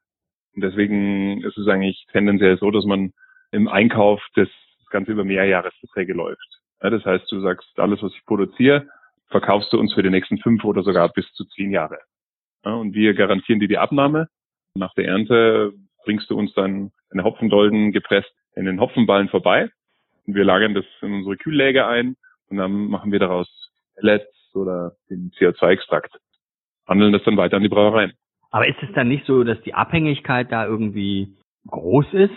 Und 0.55 0.63
deswegen 0.63 1.43
ist 1.43 1.57
es 1.57 1.67
eigentlich 1.67 2.05
tendenziell 2.11 2.57
so, 2.57 2.71
dass 2.71 2.85
man 2.85 3.13
im 3.51 3.67
Einkauf 3.67 4.21
das 4.35 4.49
Ganze 4.89 5.11
über 5.11 5.23
Mehrjahresverträge 5.23 6.13
läuft. 6.13 6.61
Ja, 6.81 6.89
das 6.89 7.05
heißt, 7.05 7.31
du 7.31 7.41
sagst, 7.41 7.67
alles, 7.77 8.01
was 8.01 8.13
ich 8.13 8.25
produziere, 8.25 8.87
verkaufst 9.27 9.73
du 9.73 9.79
uns 9.79 9.93
für 9.93 10.03
die 10.03 10.09
nächsten 10.09 10.37
fünf 10.37 10.63
oder 10.63 10.83
sogar 10.83 11.09
bis 11.09 11.31
zu 11.33 11.45
zehn 11.45 11.71
Jahre. 11.71 11.99
Ja, 12.65 12.73
und 12.75 12.93
wir 12.93 13.13
garantieren 13.13 13.59
dir 13.59 13.67
die 13.67 13.77
Abnahme. 13.77 14.27
Nach 14.73 14.93
der 14.93 15.07
Ernte 15.07 15.73
bringst 16.03 16.29
du 16.29 16.37
uns 16.37 16.53
dann 16.53 16.91
eine 17.09 17.23
Hopfendolden 17.23 17.91
gepresst 17.91 18.31
in 18.55 18.65
den 18.65 18.79
Hopfenballen 18.79 19.29
vorbei. 19.29 19.69
Und 20.25 20.35
wir 20.35 20.43
lagern 20.43 20.73
das 20.73 20.85
in 21.01 21.13
unsere 21.13 21.37
Kühlläger 21.37 21.87
ein 21.87 22.15
und 22.49 22.57
dann 22.57 22.71
machen 22.87 23.11
wir 23.11 23.19
daraus 23.19 23.47
Pellets 23.95 24.27
oder 24.53 24.95
den 25.09 25.31
CO2-Extrakt. 25.31 26.17
Handeln 26.87 27.13
das 27.13 27.23
dann 27.23 27.37
weiter 27.37 27.57
an 27.57 27.63
die 27.63 27.69
Brauereien. 27.69 28.13
Aber 28.51 28.67
ist 28.67 28.81
es 28.81 28.93
dann 28.93 29.07
nicht 29.07 29.25
so, 29.25 29.43
dass 29.43 29.61
die 29.61 29.73
Abhängigkeit 29.73 30.51
da 30.51 30.65
irgendwie 30.65 31.35
groß 31.67 32.13
ist? 32.13 32.33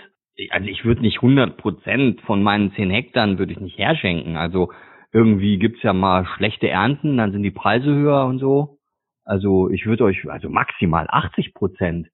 Also 0.51 0.69
ich 0.69 0.85
würde 0.85 1.03
nicht 1.03 1.17
100 1.17 1.57
Prozent 1.57 2.21
von 2.23 2.43
meinen 2.43 2.73
10 2.73 2.91
Hektar 2.91 3.39
würde 3.39 3.53
ich 3.53 3.61
nicht 3.61 3.79
herschenken. 3.79 4.37
Also 4.37 4.73
irgendwie 5.13 5.59
gibt's 5.59 5.83
ja 5.83 5.93
mal 5.93 6.25
schlechte 6.37 6.69
Ernten, 6.69 7.17
dann 7.17 7.33
sind 7.33 7.43
die 7.43 7.51
Preise 7.51 7.93
höher 7.93 8.25
und 8.27 8.39
so. 8.39 8.79
Also 9.25 9.71
ich 9.71 9.87
würde 9.87 10.05
euch 10.05 10.29
also 10.29 10.49
maximal 10.49 11.07
80 11.09 11.55
Prozent 11.55 12.09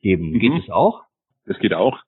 geben. 0.00 0.30
Mhm. 0.30 0.38
Geht 0.38 0.62
es 0.62 0.70
auch? 0.70 1.02
Das 1.46 1.58
geht 1.58 1.74
auch. 1.74 1.98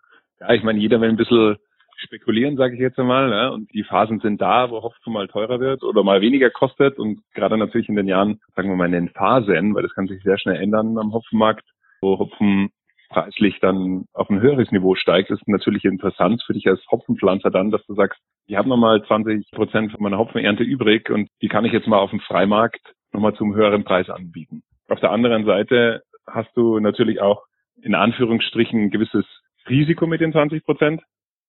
Ja, 0.40 0.52
ich 0.52 0.62
meine, 0.62 0.78
jeder 0.78 1.00
will 1.00 1.08
ein 1.08 1.16
bisschen 1.16 1.56
spekulieren, 1.96 2.56
sage 2.56 2.74
ich 2.74 2.80
jetzt 2.80 2.98
einmal. 2.98 3.28
Ne? 3.28 3.52
Und 3.52 3.72
die 3.72 3.84
Phasen 3.84 4.20
sind 4.20 4.40
da, 4.40 4.70
wo 4.70 4.82
Hopfen 4.82 5.12
mal 5.12 5.28
teurer 5.28 5.60
wird 5.60 5.82
oder 5.82 6.02
mal 6.02 6.20
weniger 6.20 6.50
kostet. 6.50 6.98
Und 6.98 7.20
gerade 7.34 7.56
natürlich 7.56 7.88
in 7.88 7.96
den 7.96 8.08
Jahren, 8.08 8.40
sagen 8.54 8.68
wir 8.68 8.76
mal 8.76 8.86
in 8.86 8.92
den 8.92 9.08
Phasen, 9.10 9.74
weil 9.74 9.82
das 9.82 9.94
kann 9.94 10.06
sich 10.06 10.22
sehr 10.22 10.38
schnell 10.38 10.56
ändern 10.56 10.98
am 10.98 11.12
Hopfenmarkt, 11.12 11.64
wo 12.00 12.18
Hopfen 12.18 12.70
preislich 13.08 13.58
dann 13.60 14.04
auf 14.12 14.28
ein 14.30 14.40
höheres 14.40 14.70
Niveau 14.72 14.94
steigt, 14.94 15.30
ist 15.30 15.46
natürlich 15.46 15.84
interessant 15.84 16.42
für 16.44 16.52
dich 16.52 16.66
als 16.66 16.84
Hopfenpflanzer 16.90 17.50
dann, 17.50 17.70
dass 17.70 17.84
du 17.86 17.94
sagst, 17.94 18.20
ich 18.46 18.56
habe 18.56 18.68
nochmal 18.68 19.04
20 19.04 19.50
Prozent 19.52 19.92
von 19.92 20.02
meiner 20.02 20.18
Hopfenernte 20.18 20.62
übrig 20.62 21.10
und 21.10 21.28
die 21.42 21.48
kann 21.48 21.64
ich 21.64 21.72
jetzt 21.72 21.86
mal 21.86 21.98
auf 21.98 22.10
dem 22.10 22.20
Freimarkt 22.20 22.80
nochmal 23.12 23.34
zum 23.34 23.54
höheren 23.54 23.84
Preis 23.84 24.10
anbieten. 24.10 24.62
Auf 24.88 25.00
der 25.00 25.10
anderen 25.10 25.44
Seite 25.44 26.02
hast 26.26 26.50
du 26.56 26.78
natürlich 26.80 27.20
auch 27.20 27.44
in 27.82 27.94
Anführungsstrichen 27.94 28.84
ein 28.84 28.90
gewisses 28.90 29.24
Risiko 29.68 30.06
mit 30.06 30.20
den 30.20 30.32
20 30.32 30.64
Prozent, 30.64 31.02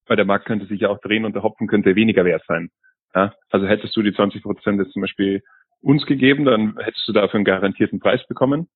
weil 0.10 0.18
der 0.18 0.26
Markt 0.26 0.46
könnte 0.46 0.66
sich 0.66 0.82
ja 0.82 0.90
auch 0.90 1.00
drehen 1.00 1.26
und 1.26 1.34
der 1.34 1.44
Hopfen 1.44 1.68
könnte 1.68 1.96
weniger 1.96 2.26
wert 2.26 2.44
sein. 2.48 2.70
Ja? 3.14 3.34
Also 3.50 3.68
hättest 3.68 3.96
du 3.96 4.02
die 4.02 4.14
20 4.14 4.44
Prozent 4.44 4.80
jetzt 4.80 4.94
zum 4.94 5.02
Beispiel 5.02 5.42
uns 5.82 6.06
gegeben, 6.06 6.46
dann 6.46 6.78
hättest 6.80 7.08
du 7.08 7.14
dafür 7.14 7.36
einen 7.36 7.46
garantierten 7.46 8.00
Preis 8.00 8.26
bekommen. 8.28 8.68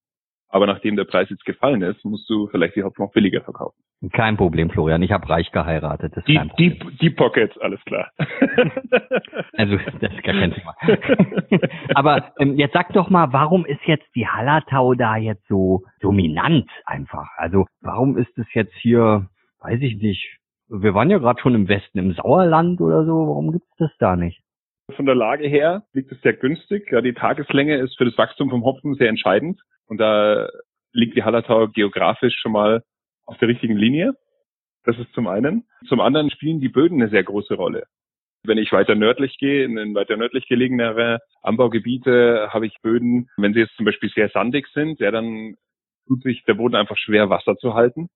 Aber 0.53 0.67
nachdem 0.67 0.97
der 0.97 1.05
Preis 1.05 1.29
jetzt 1.29 1.45
gefallen 1.45 1.81
ist, 1.81 2.03
musst 2.03 2.29
du 2.29 2.47
vielleicht 2.47 2.75
die 2.75 2.83
Hopfen 2.83 3.05
auch 3.05 3.13
billiger 3.13 3.41
verkaufen. 3.41 3.81
Kein 4.11 4.35
Problem, 4.35 4.69
Florian. 4.69 5.01
Ich 5.01 5.11
habe 5.11 5.29
reich 5.29 5.49
geheiratet. 5.51 6.11
Das 6.11 6.23
ist 6.23 6.27
die, 6.27 6.35
kein 6.35 6.49
Problem. 6.49 7.15
Pockets, 7.15 7.57
alles 7.59 7.79
klar. 7.85 8.11
also 9.53 9.77
das 10.01 10.11
ist 10.11 10.23
gar 10.23 10.35
kein 10.35 10.53
Thema. 10.53 10.75
Aber 11.95 12.33
ähm, 12.39 12.57
jetzt 12.57 12.73
sag 12.73 12.91
doch 12.91 13.09
mal, 13.09 13.31
warum 13.31 13.65
ist 13.65 13.79
jetzt 13.85 14.07
die 14.13 14.27
Hallertau 14.27 14.93
da 14.93 15.15
jetzt 15.15 15.47
so 15.47 15.83
dominant 16.01 16.69
einfach? 16.85 17.29
Also 17.37 17.65
warum 17.79 18.17
ist 18.17 18.37
es 18.37 18.47
jetzt 18.53 18.73
hier, 18.81 19.27
weiß 19.61 19.79
ich 19.81 20.01
nicht, 20.01 20.40
wir 20.71 20.93
waren 20.93 21.09
ja 21.09 21.17
gerade 21.17 21.41
schon 21.41 21.53
im 21.53 21.67
Westen, 21.67 21.99
im 21.99 22.13
Sauerland 22.13 22.79
oder 22.79 23.05
so, 23.05 23.11
warum 23.11 23.51
gibt's 23.51 23.75
das 23.77 23.91
da 23.99 24.15
nicht? 24.15 24.41
Von 24.95 25.05
der 25.05 25.15
Lage 25.15 25.47
her 25.47 25.83
liegt 25.93 26.11
es 26.11 26.21
sehr 26.21 26.33
günstig. 26.33 26.91
Ja, 26.91 27.01
die 27.01 27.13
Tageslänge 27.13 27.77
ist 27.77 27.97
für 27.97 28.05
das 28.05 28.17
Wachstum 28.17 28.49
vom 28.49 28.63
Hopfen 28.63 28.95
sehr 28.95 29.09
entscheidend. 29.09 29.61
Und 29.87 29.99
da 29.99 30.49
liegt 30.93 31.15
die 31.15 31.23
Hallertau 31.23 31.67
geografisch 31.67 32.35
schon 32.41 32.53
mal 32.53 32.83
auf 33.25 33.37
der 33.37 33.49
richtigen 33.49 33.77
Linie. 33.77 34.13
Das 34.83 34.97
ist 34.97 35.13
zum 35.13 35.27
einen. 35.27 35.65
Zum 35.87 35.99
anderen 35.99 36.31
spielen 36.31 36.59
die 36.59 36.69
Böden 36.69 37.01
eine 37.01 37.11
sehr 37.11 37.23
große 37.23 37.53
Rolle. 37.53 37.85
Wenn 38.43 38.57
ich 38.57 38.71
weiter 38.71 38.95
nördlich 38.95 39.37
gehe, 39.37 39.65
in 39.65 39.93
weiter 39.93 40.17
nördlich 40.17 40.47
gelegenere 40.47 41.19
Anbaugebiete, 41.43 42.49
habe 42.51 42.65
ich 42.65 42.75
Böden, 42.81 43.29
wenn 43.37 43.53
sie 43.53 43.59
jetzt 43.59 43.75
zum 43.75 43.85
Beispiel 43.85 44.09
sehr 44.09 44.29
sandig 44.29 44.67
sind, 44.73 44.99
ja, 44.99 45.11
dann 45.11 45.55
tut 46.07 46.23
sich 46.23 46.43
der 46.45 46.55
Boden 46.55 46.75
einfach 46.75 46.97
schwer, 46.97 47.29
Wasser 47.29 47.55
zu 47.57 47.75
halten. 47.75 48.09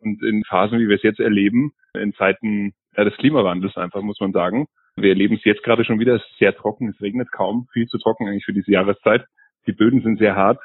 Und 0.00 0.22
in 0.22 0.42
Phasen, 0.44 0.78
wie 0.78 0.88
wir 0.88 0.96
es 0.96 1.02
jetzt 1.02 1.20
erleben, 1.20 1.72
in 1.94 2.14
Zeiten 2.14 2.72
des 2.96 3.16
Klimawandels 3.16 3.76
einfach, 3.76 4.02
muss 4.02 4.20
man 4.20 4.32
sagen. 4.32 4.66
Wir 4.96 5.10
erleben 5.10 5.36
es 5.36 5.44
jetzt 5.44 5.62
gerade 5.62 5.84
schon 5.84 6.00
wieder, 6.00 6.16
es 6.16 6.22
ist 6.22 6.38
sehr 6.38 6.54
trocken, 6.54 6.88
es 6.88 7.00
regnet 7.00 7.30
kaum, 7.32 7.68
viel 7.72 7.86
zu 7.86 7.98
trocken 7.98 8.28
eigentlich 8.28 8.44
für 8.44 8.52
diese 8.52 8.72
Jahreszeit. 8.72 9.24
Die 9.66 9.72
Böden 9.72 10.02
sind 10.02 10.18
sehr 10.18 10.36
hart 10.36 10.60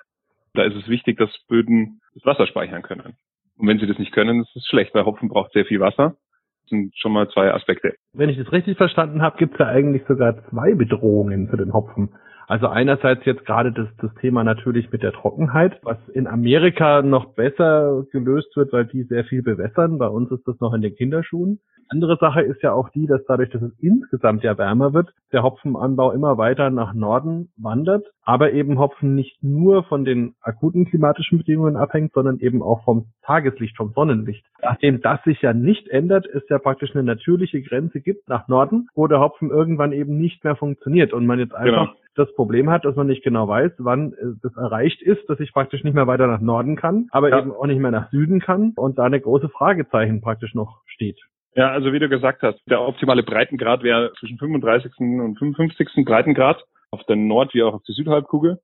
da 0.55 0.63
ist 0.63 0.75
es 0.75 0.87
wichtig, 0.87 1.17
dass 1.17 1.29
Böden 1.47 2.01
das 2.13 2.25
Wasser 2.25 2.47
speichern 2.47 2.81
können. 2.81 3.15
Und 3.57 3.67
wenn 3.67 3.79
sie 3.79 3.87
das 3.87 3.99
nicht 3.99 4.11
können, 4.11 4.41
ist 4.41 4.55
es 4.55 4.65
schlecht, 4.67 4.93
weil 4.95 5.05
Hopfen 5.05 5.29
braucht 5.29 5.53
sehr 5.53 5.65
viel 5.65 5.79
Wasser. 5.79 6.15
Das 6.63 6.69
sind 6.69 6.97
schon 6.97 7.11
mal 7.11 7.29
zwei 7.29 7.53
Aspekte. 7.53 7.93
Wenn 8.13 8.29
ich 8.29 8.37
das 8.37 8.51
richtig 8.51 8.77
verstanden 8.77 9.21
habe, 9.21 9.37
gibt 9.37 9.53
es 9.53 9.59
ja 9.59 9.67
eigentlich 9.67 10.03
sogar 10.07 10.43
zwei 10.49 10.73
Bedrohungen 10.73 11.47
für 11.47 11.57
den 11.57 11.73
Hopfen. 11.73 12.09
Also 12.47 12.67
einerseits 12.67 13.25
jetzt 13.25 13.45
gerade 13.45 13.71
das, 13.71 13.87
das 13.97 14.13
Thema 14.15 14.43
natürlich 14.43 14.91
mit 14.91 15.03
der 15.03 15.13
Trockenheit, 15.13 15.79
was 15.83 15.97
in 16.13 16.27
Amerika 16.27 17.01
noch 17.01 17.33
besser 17.33 18.05
gelöst 18.11 18.55
wird, 18.55 18.71
weil 18.71 18.85
die 18.85 19.03
sehr 19.03 19.25
viel 19.25 19.41
bewässern. 19.41 19.97
Bei 19.97 20.07
uns 20.07 20.31
ist 20.31 20.47
das 20.47 20.59
noch 20.59 20.73
in 20.73 20.81
den 20.81 20.95
Kinderschuhen. 20.95 21.59
Andere 21.87 22.17
Sache 22.17 22.41
ist 22.41 22.63
ja 22.63 22.73
auch 22.73 22.89
die, 22.89 23.05
dass 23.05 23.23
dadurch, 23.27 23.51
dass 23.51 23.61
es 23.61 23.71
insgesamt 23.79 24.43
ja 24.43 24.57
wärmer 24.57 24.93
wird, 24.93 25.09
der 25.31 25.43
Hopfenanbau 25.43 26.11
immer 26.13 26.37
weiter 26.37 26.71
nach 26.71 26.95
Norden 26.95 27.49
wandert, 27.57 28.07
aber 28.23 28.53
eben 28.53 28.79
Hopfen 28.79 29.13
nicht 29.13 29.43
nur 29.43 29.83
von 29.83 30.03
den 30.03 30.33
akuten 30.41 30.85
klimatischen 30.85 31.37
Bedingungen 31.37 31.75
abhängt, 31.75 32.13
sondern 32.13 32.39
eben 32.39 32.63
auch 32.63 32.83
vom 32.85 33.07
Tageslicht, 33.21 33.77
vom 33.77 33.91
Sonnenlicht. 33.93 34.43
Nachdem 34.63 35.01
das 35.01 35.23
sich 35.25 35.41
ja 35.41 35.53
nicht 35.53 35.87
ändert, 35.87 36.25
es 36.25 36.41
ja 36.49 36.57
praktisch 36.57 36.95
eine 36.95 37.03
natürliche 37.03 37.61
Grenze 37.61 38.01
gibt 38.01 38.27
nach 38.27 38.47
Norden, 38.47 38.87
wo 38.95 39.05
der 39.05 39.19
Hopfen 39.19 39.51
irgendwann 39.51 39.91
eben 39.91 40.17
nicht 40.17 40.43
mehr 40.43 40.55
funktioniert 40.55 41.13
und 41.13 41.27
man 41.27 41.37
jetzt 41.37 41.53
einfach 41.53 41.89
genau 41.91 42.04
das 42.15 42.33
Problem 42.35 42.69
hat, 42.69 42.85
dass 42.85 42.95
man 42.95 43.07
nicht 43.07 43.23
genau 43.23 43.47
weiß, 43.47 43.73
wann 43.77 44.13
das 44.41 44.55
erreicht 44.55 45.01
ist, 45.01 45.29
dass 45.29 45.39
ich 45.39 45.53
praktisch 45.53 45.83
nicht 45.83 45.93
mehr 45.93 46.07
weiter 46.07 46.27
nach 46.27 46.41
Norden 46.41 46.75
kann, 46.75 47.07
aber 47.11 47.29
ja. 47.29 47.39
eben 47.39 47.51
auch 47.51 47.65
nicht 47.65 47.79
mehr 47.79 47.91
nach 47.91 48.09
Süden 48.09 48.39
kann 48.39 48.73
und 48.75 48.97
da 48.97 49.03
eine 49.03 49.19
große 49.19 49.49
Fragezeichen 49.49 50.21
praktisch 50.21 50.53
noch 50.53 50.81
steht. 50.85 51.19
Ja, 51.55 51.71
also 51.71 51.93
wie 51.93 51.99
du 51.99 52.09
gesagt 52.09 52.41
hast, 52.41 52.59
der 52.69 52.81
optimale 52.81 53.23
Breitengrad 53.23 53.81
wäre 53.83 54.11
zwischen 54.19 54.37
35. 54.37 54.91
und 54.99 55.37
55. 55.37 56.05
Breitengrad 56.05 56.63
auf 56.91 57.03
der 57.03 57.15
Nord- 57.15 57.53
wie 57.53 57.63
auch 57.63 57.73
auf 57.73 57.83
der 57.83 57.95
Südhalbkugel. 57.95 58.59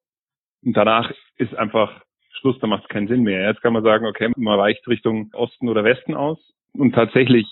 Und 0.63 0.75
danach 0.75 1.11
ist 1.37 1.55
einfach 1.55 2.01
Schluss, 2.31 2.59
da 2.59 2.67
macht 2.67 2.83
es 2.83 2.89
keinen 2.89 3.07
Sinn 3.07 3.23
mehr. 3.23 3.47
Jetzt 3.47 3.61
kann 3.61 3.73
man 3.73 3.83
sagen, 3.83 4.05
okay, 4.05 4.31
man 4.35 4.59
weicht 4.59 4.85
Richtung 4.87 5.29
Osten 5.33 5.69
oder 5.69 5.83
Westen 5.83 6.15
aus. 6.15 6.37
Und 6.73 6.93
tatsächlich 6.93 7.47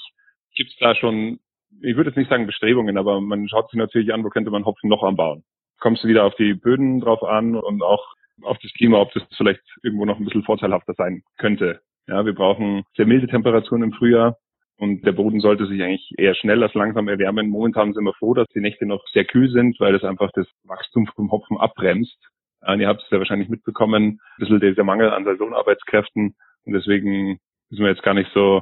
gibt 0.55 0.71
es 0.71 0.77
da 0.79 0.95
schon, 0.95 1.39
ich 1.81 1.95
würde 1.95 2.09
jetzt 2.09 2.17
nicht 2.17 2.29
sagen 2.29 2.45
Bestrebungen, 2.45 2.97
aber 2.97 3.21
man 3.21 3.47
schaut 3.47 3.69
sich 3.69 3.77
natürlich 3.77 4.13
an, 4.13 4.23
wo 4.23 4.29
könnte 4.29 4.51
man 4.51 4.65
Hopfen 4.65 4.89
noch 4.89 5.03
anbauen. 5.03 5.43
Kommst 5.79 6.03
du 6.03 6.07
wieder 6.07 6.25
auf 6.25 6.35
die 6.35 6.53
Böden 6.53 6.99
drauf 6.99 7.23
an 7.23 7.55
und 7.55 7.81
auch 7.81 8.13
auf 8.41 8.57
das 8.59 8.71
Klima, 8.73 8.99
ob 8.99 9.13
das 9.13 9.23
vielleicht 9.37 9.61
irgendwo 9.83 10.05
noch 10.05 10.17
ein 10.17 10.25
bisschen 10.25 10.43
vorteilhafter 10.43 10.93
sein 10.93 11.23
könnte. 11.37 11.81
Ja, 12.07 12.25
wir 12.25 12.33
brauchen 12.33 12.83
sehr 12.95 13.05
milde 13.05 13.27
Temperaturen 13.27 13.83
im 13.83 13.93
Frühjahr. 13.93 14.37
Und 14.77 15.05
der 15.05 15.11
Boden 15.11 15.41
sollte 15.41 15.67
sich 15.67 15.81
eigentlich 15.83 16.09
eher 16.17 16.35
schnell 16.35 16.63
als 16.63 16.73
langsam 16.73 17.09
erwärmen. 17.09 17.49
Momentan 17.49 17.93
sind 17.93 18.05
wir 18.05 18.13
froh, 18.13 18.33
dass 18.33 18.47
die 18.55 18.61
Nächte 18.61 18.85
noch 18.85 19.05
sehr 19.11 19.25
kühl 19.25 19.49
sind, 19.49 19.77
weil 19.81 19.91
das 19.91 20.05
einfach 20.05 20.31
das 20.33 20.47
Wachstum 20.63 21.05
vom 21.07 21.31
Hopfen 21.31 21.57
abbremst. 21.57 22.17
Und 22.61 22.79
ihr 22.79 22.87
habt 22.87 23.01
es 23.01 23.09
ja 23.09 23.19
wahrscheinlich 23.19 23.49
mitbekommen, 23.49 24.03
ein 24.03 24.19
bisschen 24.37 24.59
dieser 24.61 24.85
Mangel 24.85 25.09
an 25.09 25.25
Saisonarbeitskräften. 25.25 26.33
Und 26.63 26.73
deswegen 26.73 27.39
sind 27.69 27.83
wir 27.83 27.89
jetzt 27.89 28.03
gar 28.03 28.13
nicht 28.13 28.31
so 28.33 28.61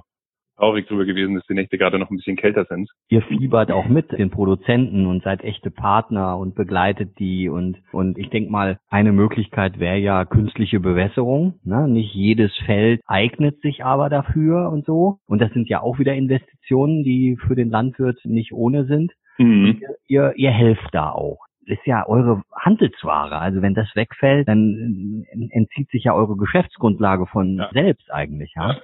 traurig 0.57 0.87
drüber 0.87 1.05
gewesen, 1.05 1.35
dass 1.35 1.45
die 1.45 1.53
Nächte 1.53 1.77
gerade 1.77 1.99
noch 1.99 2.09
ein 2.09 2.17
bisschen 2.17 2.35
kälter 2.35 2.65
sind. 2.65 2.89
Ihr 3.09 3.21
fiebert 3.21 3.71
auch 3.71 3.87
mit 3.87 4.11
den 4.11 4.29
Produzenten 4.29 5.05
und 5.05 5.23
seid 5.23 5.43
echte 5.43 5.71
Partner 5.71 6.37
und 6.37 6.55
begleitet 6.55 7.19
die 7.19 7.49
und 7.49 7.77
und 7.91 8.17
ich 8.17 8.29
denke 8.29 8.51
mal, 8.51 8.79
eine 8.89 9.11
Möglichkeit 9.11 9.79
wäre 9.79 9.97
ja 9.97 10.25
künstliche 10.25 10.79
Bewässerung. 10.79 11.55
Ne? 11.63 11.87
Nicht 11.87 12.13
jedes 12.13 12.55
Feld 12.65 13.01
eignet 13.05 13.61
sich 13.61 13.85
aber 13.85 14.09
dafür 14.09 14.69
und 14.71 14.85
so. 14.85 15.19
Und 15.27 15.41
das 15.41 15.51
sind 15.53 15.69
ja 15.69 15.81
auch 15.81 15.99
wieder 15.99 16.13
Investitionen, 16.13 17.03
die 17.03 17.37
für 17.47 17.55
den 17.55 17.69
Landwirt 17.69 18.19
nicht 18.25 18.53
ohne 18.53 18.85
sind. 18.85 19.13
Mhm. 19.37 19.79
Ihr, 19.79 19.89
ihr, 20.07 20.33
ihr 20.35 20.51
helft 20.51 20.89
da 20.91 21.11
auch 21.11 21.47
ist 21.67 21.85
ja 21.85 22.07
eure 22.07 22.43
Handelsware. 22.55 23.39
Also 23.39 23.61
wenn 23.61 23.73
das 23.73 23.93
wegfällt, 23.93 24.47
dann 24.47 25.25
entzieht 25.51 25.89
sich 25.89 26.05
ja 26.05 26.13
eure 26.13 26.37
Geschäftsgrundlage 26.37 27.25
von 27.27 27.57
ja. 27.57 27.69
selbst 27.73 28.09
eigentlich. 28.09 28.53
Ja? 28.55 28.71
ja. 28.71 28.81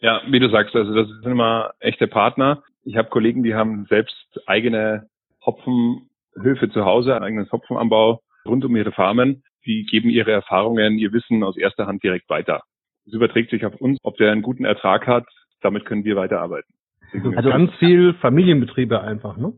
Ja, 0.00 0.22
wie 0.28 0.40
du 0.40 0.50
sagst, 0.50 0.74
also 0.74 0.94
das 0.94 1.08
sind 1.08 1.26
immer 1.26 1.72
echte 1.80 2.06
Partner. 2.06 2.62
Ich 2.84 2.96
habe 2.96 3.08
Kollegen, 3.08 3.42
die 3.42 3.54
haben 3.54 3.86
selbst 3.88 4.40
eigene 4.46 5.06
Hopfenhöfe 5.44 6.70
zu 6.70 6.84
Hause, 6.84 7.14
einen 7.14 7.24
eigenen 7.24 7.50
Hopfenanbau 7.50 8.20
rund 8.46 8.64
um 8.64 8.76
ihre 8.76 8.92
Farmen. 8.92 9.42
Die 9.66 9.86
geben 9.86 10.10
ihre 10.10 10.32
Erfahrungen, 10.32 10.98
ihr 10.98 11.12
Wissen 11.12 11.42
aus 11.42 11.56
erster 11.56 11.86
Hand 11.86 12.02
direkt 12.02 12.28
weiter. 12.28 12.62
Das 13.06 13.14
überträgt 13.14 13.50
sich 13.50 13.64
auf 13.64 13.74
uns, 13.80 13.98
ob 14.02 14.16
der 14.16 14.32
einen 14.32 14.42
guten 14.42 14.64
Ertrag 14.64 15.06
hat. 15.06 15.26
Damit 15.62 15.84
können 15.86 16.04
wir 16.04 16.16
weiterarbeiten. 16.16 16.74
Also 17.36 17.48
ganz 17.48 17.72
viel 17.76 18.14
Familienbetriebe 18.14 19.00
einfach, 19.00 19.36
ne? 19.36 19.52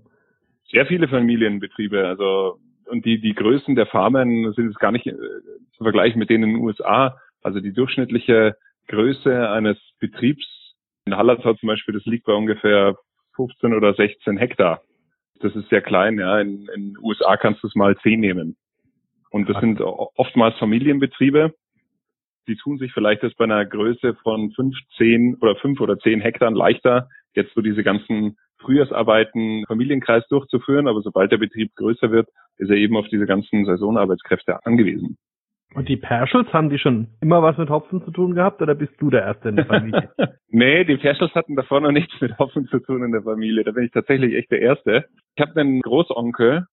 Sehr 0.69 0.87
viele 0.87 1.09
Familienbetriebe. 1.09 2.07
Also 2.07 2.59
und 2.87 3.05
die 3.05 3.21
die 3.21 3.35
Größen 3.35 3.75
der 3.75 3.87
Farmen 3.87 4.53
sind 4.53 4.69
jetzt 4.69 4.79
gar 4.79 4.93
nicht 4.93 5.07
äh, 5.07 5.15
zu 5.77 5.83
vergleichen 5.83 6.19
mit 6.19 6.31
denen 6.31 6.45
in 6.45 6.55
den 6.57 6.65
USA. 6.65 7.17
Also 7.43 7.61
die 7.61 7.73
durchschnittliche 7.73 8.57
Größe 8.89 9.51
eines 9.51 9.79
Betriebs 9.99 10.47
in 11.07 11.17
Hallertau 11.17 11.55
zum 11.55 11.69
Beispiel, 11.69 11.95
das 11.95 12.05
liegt 12.05 12.27
bei 12.27 12.33
ungefähr 12.33 12.97
15 13.37 13.75
oder 13.75 13.95
16 13.95 14.37
Hektar. 14.37 14.83
Das 15.41 15.55
ist 15.55 15.69
sehr 15.69 15.83
klein, 15.83 16.19
ja. 16.19 16.41
In 16.41 16.67
den 16.67 16.99
USA 17.01 17.37
kannst 17.37 17.63
du 17.63 17.69
es 17.69 17.75
mal 17.75 17.97
10 17.99 18.21
nehmen. 18.21 18.57
Und 19.31 19.49
das 19.49 19.61
sind 19.61 19.81
oftmals 19.81 20.57
Familienbetriebe. 20.59 21.55
die 22.49 22.57
tun 22.57 22.79
sich 22.79 22.93
vielleicht 22.93 23.23
jetzt 23.23 23.37
bei 23.37 23.45
einer 23.45 23.67
Größe 23.67 24.15
von 24.23 24.53
15 24.53 25.37
oder 25.41 25.57
5 25.57 25.81
oder 25.81 25.99
10 25.99 26.21
Hektar 26.21 26.51
leichter, 26.53 27.09
jetzt 27.35 27.53
so 27.55 27.61
diese 27.61 27.83
ganzen 27.83 28.37
Frühjahrsarbeiten 28.59 29.65
Familienkreis 29.67 30.27
durchzuführen, 30.29 30.89
aber 30.89 31.03
sobald 31.03 31.33
der 31.33 31.39
Betrieb 31.39 31.75
größer 31.75 32.11
wird, 32.11 32.29
ist 32.57 32.71
er 32.71 32.77
eben 32.77 32.97
auf 32.97 33.07
diese 33.09 33.27
ganzen 33.27 33.65
Saisonarbeitskräfte 33.65 34.65
angewiesen. 34.65 35.19
Und 35.77 35.91
die 35.91 35.99
Perschels, 35.99 36.51
haben 36.55 36.71
die 36.71 36.79
schon 36.79 37.09
immer 37.21 37.43
was 37.43 37.59
mit 37.59 37.69
Hopfen 37.69 38.03
zu 38.03 38.11
tun 38.11 38.35
gehabt 38.35 38.63
oder 38.63 38.75
bist 38.75 38.95
du 38.99 39.11
der 39.11 39.25
Erste 39.25 39.51
in 39.51 39.57
der 39.57 39.67
Familie? 39.67 40.11
nee, 40.49 40.85
die 40.85 40.97
Perschels 40.97 41.35
hatten 41.35 41.55
davor 41.55 41.83
noch 41.83 41.93
nichts 41.93 42.19
mit 42.19 42.39
Hopfen 42.39 42.67
zu 42.69 42.79
tun 42.79 43.05
in 43.05 43.13
der 43.13 43.23
Familie. 43.23 43.63
Da 43.63 43.73
bin 43.73 43.85
ich 43.85 43.91
tatsächlich 43.91 44.35
echt 44.35 44.51
der 44.51 44.63
Erste. 44.63 45.05
Ich 45.35 45.43
habe 45.43 45.61
einen 45.61 45.83
Großonkel, 45.83 46.65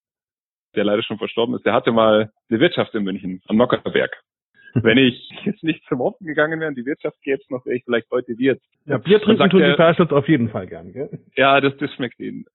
der 0.76 0.84
leider 0.86 1.04
schon 1.04 1.18
verstorben 1.18 1.54
ist, 1.56 1.66
der 1.66 1.74
hatte 1.74 1.92
mal 1.92 2.32
eine 2.50 2.60
Wirtschaft 2.62 2.96
in 2.96 3.04
München 3.04 3.42
am 3.50 3.58
Nockerberg. 3.58 4.12
Wenn 4.74 4.98
ich 4.98 5.30
jetzt 5.44 5.64
nicht 5.64 5.84
zum 5.90 6.00
Hopfen 6.00 6.26
gegangen 6.26 6.62
wäre 6.62 6.70
und 6.70 6.78
die 6.78 6.86
Wirtschaft 6.86 7.22
gäbe 7.24 7.42
es 7.42 7.50
noch, 7.50 7.66
wäre 7.66 7.76
ich 7.76 7.84
vielleicht 7.84 8.10
heute 8.10 8.38
Wirt. 8.38 8.62
Ja, 8.86 9.00
Bier 9.00 9.22
trinken 9.22 9.50
tun 9.50 9.64
die 9.64 9.76
Perschels 9.76 10.12
auf 10.12 10.30
jeden 10.30 10.48
Fall 10.48 10.66
gern, 10.66 10.94
gell? 10.94 11.10
Ja, 11.36 11.60
das, 11.60 11.76
das 11.76 11.92
schmeckt 11.94 12.22
ihnen. 12.22 12.46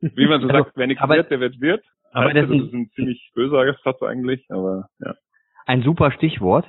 Wie 0.00 0.26
man 0.26 0.40
so 0.40 0.48
also, 0.48 0.64
sagt, 0.64 0.72
wer 0.76 0.86
nichts 0.86 1.06
wird, 1.06 1.30
der 1.30 1.40
wird 1.40 1.60
Wirt. 1.60 1.84
Aber 2.12 2.32
das, 2.32 2.48
das 2.48 2.60
ist 2.62 2.72
ein 2.72 2.90
ziemlich 2.94 3.30
böser 3.34 3.76
Satz 3.84 4.02
eigentlich, 4.02 4.46
aber 4.48 4.88
ja. 5.00 5.14
Ein 5.68 5.82
super 5.82 6.10
Stichwort. 6.12 6.64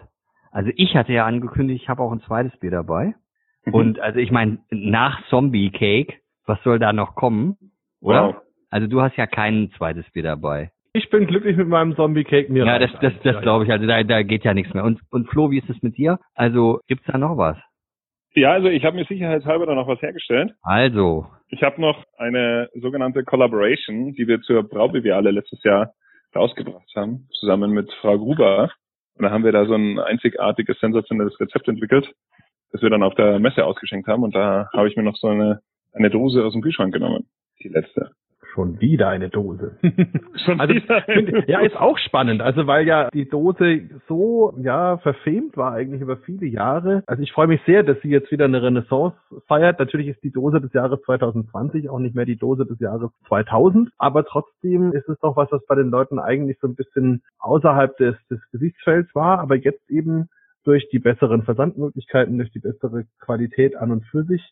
Also 0.52 0.72
ich 0.76 0.94
hatte 0.94 1.14
ja 1.14 1.26
angekündigt, 1.26 1.84
ich 1.84 1.88
habe 1.88 2.04
auch 2.04 2.12
ein 2.12 2.20
zweites 2.20 2.60
Bier 2.60 2.72
dabei. 2.72 3.16
Mhm. 3.64 3.74
Und 3.74 4.00
also 4.02 4.20
ich 4.20 4.30
meine, 4.30 4.60
nach 4.72 5.26
Zombie 5.30 5.72
Cake, 5.72 6.16
was 6.46 6.62
soll 6.64 6.80
da 6.80 6.92
noch 6.92 7.16
kommen? 7.16 7.56
Oder? 8.02 8.28
Wow. 8.28 8.36
Also 8.70 8.88
du 8.88 9.02
hast 9.02 9.16
ja 9.16 9.26
kein 9.26 9.72
zweites 9.78 10.04
Bier 10.12 10.24
dabei. 10.24 10.72
Ich 10.92 11.10
bin 11.10 11.28
glücklich 11.28 11.56
mit 11.56 11.70
meinem 11.70 11.96
Zombie 11.96 12.26
Cake 12.26 12.52
mir. 12.52 12.66
Ja, 12.66 12.78
das, 12.78 12.92
das, 13.00 13.14
das 13.24 13.42
glaube 13.42 13.64
ich. 13.64 13.72
Also 13.72 13.88
da, 13.88 14.04
da 14.04 14.22
geht 14.22 14.44
ja 14.44 14.54
nichts 14.54 14.74
mehr. 14.74 14.84
Und, 14.84 15.00
und 15.12 15.30
Flo, 15.30 15.50
wie 15.50 15.60
ist 15.60 15.70
es 15.70 15.82
mit 15.82 15.96
dir? 15.96 16.20
Also 16.36 16.82
gibt's 16.90 17.06
da 17.06 17.18
noch 17.18 17.38
was? 17.38 17.58
Ja, 18.34 18.52
also 18.52 18.68
ich 18.68 18.84
habe 18.84 18.98
mir 18.98 19.06
sicherheitshalber 19.06 19.66
da 19.66 19.76
noch 19.76 19.88
was 19.88 20.02
hergestellt. 20.02 20.54
Also. 20.62 21.26
Ich 21.48 21.64
habe 21.64 21.80
noch 21.80 22.04
eine 22.18 22.70
sogenannte 22.76 23.24
Collaboration, 23.24 24.12
die 24.12 24.28
wir 24.28 24.42
zur 24.42 24.64
Braubeviale 24.64 25.32
letztes 25.32 25.64
Jahr 25.64 25.94
rausgebracht 26.36 26.92
haben, 26.98 27.30
zusammen 27.40 27.72
mit 27.72 27.90
Frau 28.02 28.18
Gruber. 28.18 28.70
Und 29.20 29.26
da 29.26 29.32
haben 29.32 29.44
wir 29.44 29.52
da 29.52 29.66
so 29.66 29.74
ein 29.74 30.00
einzigartiges, 30.00 30.80
sensationelles 30.80 31.38
Rezept 31.42 31.68
entwickelt, 31.68 32.10
das 32.72 32.82
wir 32.82 32.90
dann 32.90 33.04
auf 33.04 33.16
der 33.16 33.38
Messe 33.40 33.66
ausgeschenkt 33.66 34.08
haben. 34.08 34.24
Und 34.24 34.34
da 34.34 34.70
habe 34.72 34.88
ich 34.88 34.96
mir 34.96 35.04
noch 35.04 35.18
so 35.18 35.28
eine, 35.28 35.60
eine 35.92 36.10
Dose 36.10 36.42
aus 36.46 36.54
dem 36.54 36.62
Kühlschrank 36.62 36.94
genommen. 36.94 37.28
Die 37.62 37.68
letzte. 37.68 38.12
Schon 38.60 38.82
wieder 38.82 39.08
eine 39.08 39.30
Dose. 39.30 39.78
Schon 40.43 40.60
also, 40.60 40.74
wieder 40.74 41.08
eine 41.08 41.48
ja, 41.48 41.62
ist 41.62 41.78
auch 41.78 41.98
spannend. 41.98 42.41
Also 42.41 42.67
weil 42.67 42.86
ja 42.86 43.10
die 43.10 43.30
Dose 43.30 43.84
so 44.10 44.54
ja 44.62 44.98
verfemt 44.98 45.56
war 45.56 45.72
eigentlich 45.72 46.02
über 46.02 46.17
viele 46.17 46.45
Jahre. 46.45 47.02
Also 47.08 47.24
ich 47.24 47.32
freue 47.32 47.48
mich 47.48 47.62
sehr, 47.65 47.84
dass 47.84 48.02
sie 48.02 48.10
jetzt 48.10 48.30
wieder 48.32 48.43
eine 48.43 48.62
Renaissance 48.62 49.15
feiert. 49.48 49.80
Natürlich 49.80 50.10
ist 50.10 50.22
die 50.26 50.32
Dose 50.32 50.60
des 50.60 50.74
Jahres 50.74 51.02
2020 51.04 51.89
auch 51.89 52.00
nicht 52.00 52.15
mehr 52.15 52.26
die 52.26 52.36
Dose 52.36 52.65
des 52.65 52.82
Jahres 52.82 53.12
2000, 53.30 53.91
aber 53.98 54.26
trotzdem 54.26 54.91
ist 54.91 55.08
es 55.08 55.17
doch 55.22 55.38
was, 55.38 55.50
was 55.54 55.65
bei 55.65 55.76
den 55.76 55.89
Leuten 55.89 56.19
eigentlich 56.19 56.58
so 56.60 56.67
ein 56.67 56.76
bisschen 56.76 57.24
außerhalb 57.38 57.95
des, 57.95 58.17
des 58.30 58.41
Gesichtsfelds 58.52 59.15
war, 59.15 59.39
aber 59.39 59.56
jetzt 59.56 59.89
eben 59.89 60.28
durch 60.65 60.89
die 60.89 61.00
besseren 61.00 61.43
Versandmöglichkeiten, 61.43 62.38
durch 62.38 62.52
die 62.52 62.60
bessere 62.60 63.06
Qualität 63.22 63.78
an 63.78 63.91
und 63.91 64.06
für 64.08 64.26
sich 64.26 64.43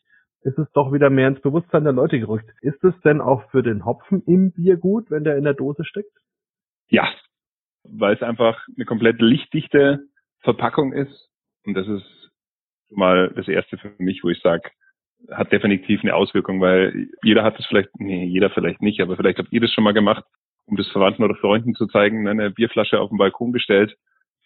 ist 0.42 0.58
es 0.58 0.70
doch 0.72 0.92
wieder 0.92 1.10
mehr 1.10 1.28
ins 1.28 1.40
Bewusstsein 1.40 1.84
der 1.84 1.92
Leute 1.92 2.18
gerückt. 2.18 2.50
Ist 2.62 2.82
es 2.84 2.98
denn 3.00 3.20
auch 3.20 3.50
für 3.50 3.62
den 3.62 3.84
Hopfen 3.84 4.22
im 4.26 4.52
Bier 4.52 4.76
gut, 4.76 5.10
wenn 5.10 5.24
der 5.24 5.36
in 5.36 5.44
der 5.44 5.54
Dose 5.54 5.84
steckt? 5.84 6.16
Ja, 6.88 7.08
weil 7.84 8.14
es 8.14 8.22
einfach 8.22 8.66
eine 8.74 8.84
komplett 8.84 9.20
lichtdichte 9.20 10.06
Verpackung 10.40 10.92
ist. 10.92 11.28
Und 11.64 11.74
das 11.74 11.86
ist 11.88 12.30
mal 12.90 13.32
das 13.34 13.48
Erste 13.48 13.76
für 13.78 13.92
mich, 13.98 14.22
wo 14.22 14.30
ich 14.30 14.40
sage, 14.40 14.70
hat 15.30 15.52
definitiv 15.52 16.02
eine 16.02 16.14
Auswirkung, 16.14 16.60
weil 16.60 17.08
jeder 17.22 17.42
hat 17.42 17.58
es 17.58 17.66
vielleicht, 17.66 17.90
nee, 17.98 18.24
jeder 18.24 18.50
vielleicht 18.50 18.80
nicht, 18.80 19.00
aber 19.00 19.16
vielleicht 19.16 19.38
habt 19.38 19.52
ihr 19.52 19.60
das 19.60 19.72
schon 19.72 19.84
mal 19.84 19.92
gemacht, 19.92 20.24
um 20.66 20.76
das 20.76 20.88
Verwandten 20.88 21.24
oder 21.24 21.34
Freunden 21.34 21.74
zu 21.74 21.86
zeigen, 21.86 22.28
eine 22.28 22.50
Bierflasche 22.50 23.00
auf 23.00 23.08
dem 23.08 23.18
Balkon 23.18 23.52
gestellt, 23.52 23.96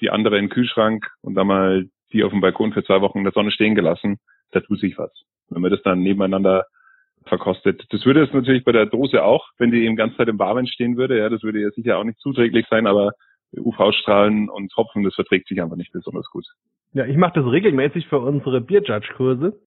die 0.00 0.10
andere 0.10 0.38
in 0.38 0.46
den 0.46 0.50
Kühlschrank 0.50 1.06
und 1.20 1.34
dann 1.34 1.46
mal 1.46 1.88
die 2.12 2.24
auf 2.24 2.30
dem 2.30 2.40
Balkon 2.40 2.72
für 2.72 2.84
zwei 2.84 3.00
Wochen 3.02 3.18
in 3.18 3.24
der 3.24 3.32
Sonne 3.32 3.50
stehen 3.50 3.74
gelassen. 3.74 4.18
Da 4.50 4.60
tut 4.60 4.80
sich 4.80 4.96
was 4.98 5.12
wenn 5.54 5.62
man 5.62 5.70
das 5.70 5.82
dann 5.82 6.00
nebeneinander 6.00 6.66
verkostet. 7.26 7.84
Das 7.90 8.04
würde 8.04 8.22
es 8.22 8.32
natürlich 8.32 8.64
bei 8.64 8.72
der 8.72 8.86
Dose 8.86 9.22
auch, 9.22 9.48
wenn 9.58 9.70
die 9.70 9.84
eben 9.84 9.96
ganz 9.96 10.16
Zeit 10.16 10.28
im 10.28 10.38
Warmen 10.38 10.66
stehen 10.66 10.96
würde. 10.96 11.18
Ja, 11.18 11.28
das 11.28 11.42
würde 11.42 11.60
ja 11.60 11.70
sicher 11.70 11.98
auch 11.98 12.04
nicht 12.04 12.18
zuträglich 12.18 12.66
sein, 12.68 12.86
aber 12.86 13.12
UV-Strahlen 13.56 14.48
und 14.48 14.72
Tropfen, 14.72 15.04
das 15.04 15.14
verträgt 15.14 15.48
sich 15.48 15.60
einfach 15.60 15.76
nicht 15.76 15.92
besonders 15.92 16.28
gut. 16.30 16.46
Ja, 16.94 17.06
ich 17.06 17.16
mache 17.16 17.40
das 17.40 17.50
regelmäßig 17.50 18.06
für 18.08 18.18
unsere 18.18 18.60
Bierjudge-Kurse. 18.60 19.58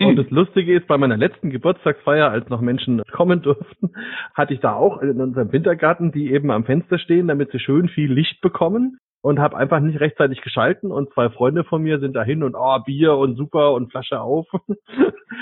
Und 0.00 0.10
hm. 0.10 0.16
das 0.16 0.30
Lustige 0.30 0.76
ist, 0.76 0.86
bei 0.86 0.96
meiner 0.96 1.16
letzten 1.16 1.50
Geburtstagsfeier, 1.50 2.30
als 2.30 2.48
noch 2.48 2.60
Menschen 2.60 3.02
kommen 3.10 3.42
durften, 3.42 3.90
hatte 4.34 4.54
ich 4.54 4.60
da 4.60 4.74
auch 4.74 5.02
in 5.02 5.20
unserem 5.20 5.50
Wintergarten, 5.52 6.12
die 6.12 6.32
eben 6.32 6.50
am 6.50 6.64
Fenster 6.64 6.98
stehen, 6.98 7.26
damit 7.26 7.50
sie 7.50 7.58
schön 7.58 7.88
viel 7.88 8.12
Licht 8.12 8.40
bekommen 8.40 8.98
und 9.20 9.40
habe 9.40 9.56
einfach 9.56 9.80
nicht 9.80 10.00
rechtzeitig 10.00 10.40
geschalten 10.42 10.92
und 10.92 11.12
zwei 11.12 11.28
Freunde 11.28 11.64
von 11.64 11.82
mir 11.82 11.98
sind 11.98 12.14
dahin 12.14 12.44
und 12.44 12.54
oh 12.54 12.78
Bier 12.84 13.16
und 13.16 13.36
super 13.36 13.72
und 13.72 13.90
Flasche 13.90 14.20
auf. 14.20 14.46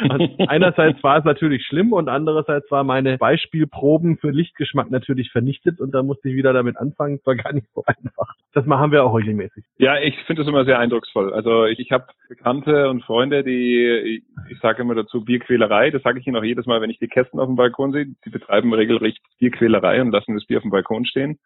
und 0.08 0.40
einerseits 0.48 1.02
war 1.02 1.18
es 1.18 1.24
natürlich 1.24 1.64
schlimm 1.66 1.92
und 1.92 2.08
andererseits 2.08 2.70
war 2.70 2.84
meine 2.84 3.18
Beispielproben 3.18 4.16
für 4.16 4.30
Lichtgeschmack 4.30 4.90
natürlich 4.90 5.30
vernichtet 5.30 5.80
und 5.80 5.94
da 5.94 6.02
musste 6.02 6.30
ich 6.30 6.36
wieder 6.36 6.54
damit 6.54 6.78
anfangen. 6.78 7.16
Es 7.16 7.26
war 7.26 7.36
gar 7.36 7.52
nicht 7.52 7.66
so 7.74 7.84
einfach. 7.86 8.34
Das 8.54 8.64
machen 8.64 8.92
wir 8.92 9.04
auch 9.04 9.14
regelmäßig. 9.14 9.64
Ja, 9.76 9.98
ich 9.98 10.16
finde 10.24 10.42
das 10.42 10.48
immer 10.48 10.64
sehr 10.64 10.78
eindrucksvoll. 10.78 11.34
Also 11.34 11.66
ich, 11.66 11.78
ich 11.78 11.92
habe 11.92 12.06
Bekannte 12.28 12.88
und 12.88 13.04
Freunde, 13.04 13.44
die 13.44 13.86
ich, 13.86 14.22
ich 14.50 14.58
sage 14.60 14.82
immer 14.82 14.94
dazu 14.94 15.22
Bierquälerei. 15.22 15.90
Das 15.90 16.02
sage 16.02 16.18
ich 16.18 16.26
ihnen 16.26 16.36
auch 16.36 16.44
jedes 16.44 16.64
Mal, 16.64 16.80
wenn 16.80 16.90
ich 16.90 16.98
die 16.98 17.08
Kästen 17.08 17.38
auf 17.40 17.46
dem 17.46 17.56
Balkon 17.56 17.92
sehe. 17.92 18.06
Die 18.24 18.30
betreiben 18.30 18.72
regelrecht 18.72 19.20
Bierquälerei 19.38 20.00
und 20.00 20.12
lassen 20.12 20.34
das 20.34 20.46
Bier 20.46 20.58
auf 20.58 20.62
dem 20.62 20.70
Balkon 20.70 21.04
stehen 21.04 21.38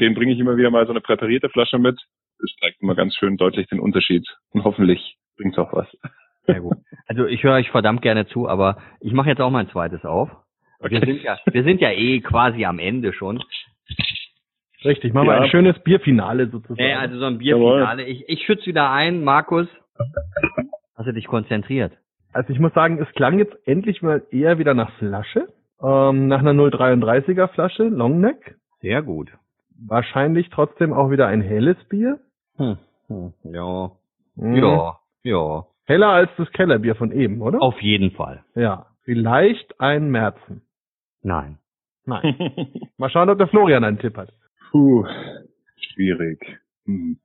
den 0.00 0.14
bringe 0.14 0.32
ich 0.32 0.38
immer 0.38 0.56
wieder 0.56 0.70
mal 0.70 0.86
so 0.86 0.92
eine 0.92 1.00
präparierte 1.00 1.48
Flasche 1.48 1.78
mit. 1.78 2.00
Das 2.40 2.50
zeigt 2.60 2.82
immer 2.82 2.94
ganz 2.94 3.14
schön 3.14 3.36
deutlich 3.36 3.66
den 3.68 3.80
Unterschied. 3.80 4.26
Und 4.50 4.64
hoffentlich 4.64 5.16
bringt 5.36 5.54
es 5.54 5.58
auch 5.58 5.72
was. 5.72 5.86
Sehr 6.46 6.60
gut. 6.60 6.76
Also 7.06 7.26
ich 7.26 7.42
höre 7.42 7.54
euch 7.54 7.70
verdammt 7.70 8.02
gerne 8.02 8.26
zu, 8.26 8.48
aber 8.48 8.78
ich 9.00 9.12
mache 9.12 9.28
jetzt 9.28 9.40
auch 9.40 9.50
mein 9.50 9.68
zweites 9.68 10.04
auf. 10.04 10.30
Okay. 10.80 11.00
Wir 11.00 11.00
sind 11.00 11.22
ja, 11.22 11.38
wir 11.50 11.62
sind 11.62 11.80
ja 11.80 11.90
eh 11.90 12.20
quasi 12.20 12.64
am 12.64 12.78
Ende 12.78 13.12
schon. 13.12 13.42
Richtig, 14.84 15.14
machen 15.14 15.28
wir 15.28 15.40
ein 15.40 15.48
schönes 15.48 15.78
Bierfinale 15.78 16.48
sozusagen. 16.48 16.86
Ja, 16.86 16.98
also 16.98 17.18
so 17.18 17.24
ein 17.24 17.38
Bierfinale. 17.38 18.04
Ich, 18.04 18.28
ich 18.28 18.44
schütze 18.44 18.66
wieder 18.66 18.90
ein, 18.90 19.24
Markus. 19.24 19.66
Hast 20.96 21.06
du 21.06 21.12
dich 21.12 21.26
konzentriert? 21.26 21.92
Also 22.32 22.52
ich 22.52 22.58
muss 22.58 22.74
sagen, 22.74 22.98
es 23.00 23.10
klang 23.14 23.38
jetzt 23.38 23.56
endlich 23.66 24.02
mal 24.02 24.22
eher 24.30 24.58
wieder 24.58 24.74
nach 24.74 24.92
Flasche. 24.98 25.48
Ähm, 25.82 26.28
nach 26.28 26.40
einer 26.40 26.52
0,33er 26.52 27.48
Flasche, 27.48 27.84
Longneck. 27.84 28.56
Sehr 28.80 29.00
gut 29.00 29.30
wahrscheinlich 29.78 30.50
trotzdem 30.50 30.92
auch 30.92 31.10
wieder 31.10 31.26
ein 31.26 31.40
helles 31.40 31.76
Bier. 31.88 32.20
Hm, 32.56 32.78
hm, 33.08 33.32
ja. 33.44 33.90
Hm. 34.36 34.56
Ja, 34.56 34.98
ja. 35.22 35.64
Heller 35.86 36.08
als 36.08 36.30
das 36.38 36.50
Kellerbier 36.52 36.94
von 36.94 37.12
eben, 37.12 37.42
oder? 37.42 37.60
Auf 37.60 37.80
jeden 37.80 38.10
Fall. 38.12 38.44
Ja. 38.54 38.86
Vielleicht 39.04 39.80
ein 39.80 40.10
Märzen. 40.10 40.62
Nein. 41.22 41.58
Nein. 42.06 42.80
Mal 42.96 43.10
schauen, 43.10 43.28
ob 43.28 43.38
der 43.38 43.48
Florian 43.48 43.84
einen 43.84 43.98
Tipp 43.98 44.16
hat. 44.16 44.32
Puh, 44.70 45.06
schwierig. 45.76 46.40
Hm. 46.86 47.18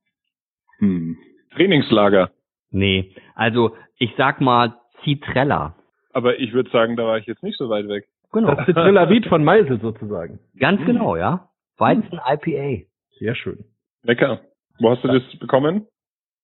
Hm. 0.80 1.18
Trainingslager. 1.56 2.32
Nee, 2.72 3.16
also 3.36 3.76
ich 3.98 4.14
sag 4.18 4.42
mal 4.42 4.76
Citrella. 5.04 5.76
Aber 6.14 6.40
ich 6.40 6.54
würde 6.54 6.70
sagen, 6.70 6.96
da 6.96 7.06
war 7.06 7.18
ich 7.18 7.26
jetzt 7.26 7.44
nicht 7.44 7.58
so 7.58 7.70
weit 7.70 7.88
weg. 7.88 8.08
Genau. 8.32 8.54
Das 8.54 8.66
Citrella 8.66 9.10
Viet 9.10 9.26
von 9.26 9.44
Meisel 9.44 9.80
sozusagen. 9.80 10.40
Ganz 10.60 10.84
genau, 10.86 11.16
ja. 11.16 11.49
Weizen 11.80 12.20
IPA. 12.26 12.86
Sehr 13.20 13.36
schön. 13.36 13.66
Lecker. 14.04 14.42
Wo 14.80 14.92
hast 14.92 15.04
du 15.04 15.08
das 15.08 15.24
bekommen? 15.40 15.88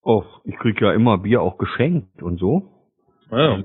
Oh, 0.03 0.23
ich 0.43 0.55
krieg 0.57 0.79
ja 0.81 0.93
immer 0.93 1.17
Bier 1.17 1.41
auch 1.41 1.57
geschenkt 1.57 2.21
und 2.21 2.39
so. 2.39 2.71
Ah. 3.31 3.59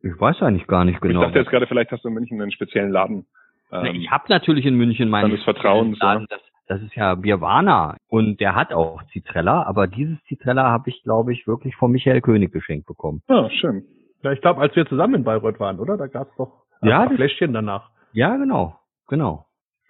Ich 0.00 0.20
weiß 0.20 0.42
eigentlich 0.42 0.66
gar 0.66 0.84
nicht 0.84 1.00
genau. 1.00 1.20
Ich 1.20 1.26
dachte 1.26 1.38
jetzt 1.40 1.50
gerade, 1.50 1.66
vielleicht 1.66 1.90
hast 1.90 2.04
du 2.04 2.08
in 2.08 2.14
München 2.14 2.40
einen 2.40 2.52
speziellen 2.52 2.90
Laden. 2.90 3.26
Ähm, 3.72 3.96
ich 3.96 4.10
habe 4.10 4.24
natürlich 4.28 4.64
in 4.66 4.76
München 4.76 5.08
meinen 5.10 5.30
des 5.30 5.42
Vertrauens, 5.42 5.98
Laden. 5.98 6.26
Das, 6.30 6.40
das 6.66 6.82
ist 6.82 6.94
ja 6.94 7.14
Bierwana 7.14 7.96
und 8.08 8.40
der 8.40 8.54
hat 8.54 8.72
auch 8.72 9.02
Citrella, 9.12 9.62
aber 9.64 9.86
dieses 9.86 10.18
Citrella 10.24 10.70
habe 10.70 10.90
ich, 10.90 11.02
glaube 11.02 11.32
ich, 11.32 11.46
wirklich 11.46 11.74
von 11.76 11.90
Michael 11.90 12.20
König 12.20 12.52
geschenkt 12.52 12.86
bekommen. 12.86 13.22
Ah, 13.28 13.50
schön. 13.50 13.84
Ja, 14.22 14.32
ich 14.32 14.40
glaube, 14.40 14.60
als 14.60 14.74
wir 14.74 14.86
zusammen 14.86 15.16
in 15.16 15.24
Bayreuth 15.24 15.60
waren, 15.60 15.78
oder? 15.78 15.96
Da 15.98 16.06
gab's 16.06 16.34
doch 16.36 16.64
ein 16.80 16.88
ja, 16.88 17.08
Fläschchen 17.10 17.52
danach. 17.52 17.90
Ja, 18.12 18.36
genau, 18.36 18.78
genau. 19.08 19.43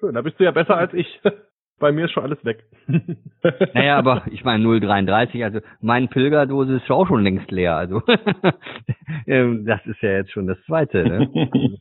Schön, 0.05 0.15
da 0.15 0.21
bist 0.21 0.39
du 0.39 0.45
ja 0.45 0.51
besser 0.51 0.77
als 0.77 0.93
ich. 0.93 1.21
Bei 1.81 1.91
mir 1.91 2.05
ist 2.05 2.13
schon 2.13 2.25
alles 2.25 2.45
weg. 2.45 2.63
naja, 3.75 3.97
aber 3.97 4.23
ich 4.31 4.45
meine 4.45 4.65
0,33, 4.65 5.43
also 5.43 5.61
mein 5.81 6.09
Pilgerdose 6.09 6.77
ist 6.77 6.91
auch 6.91 7.09
schon 7.09 7.25
längst 7.25 7.51
leer. 7.51 7.75
Also 7.77 8.03
ähm, 9.27 9.65
das 9.65 9.85
ist 9.87 10.01
ja 10.03 10.11
jetzt 10.11 10.31
schon 10.31 10.47
das 10.47 10.59
zweite. 10.67 11.05
Ne? 11.05 11.79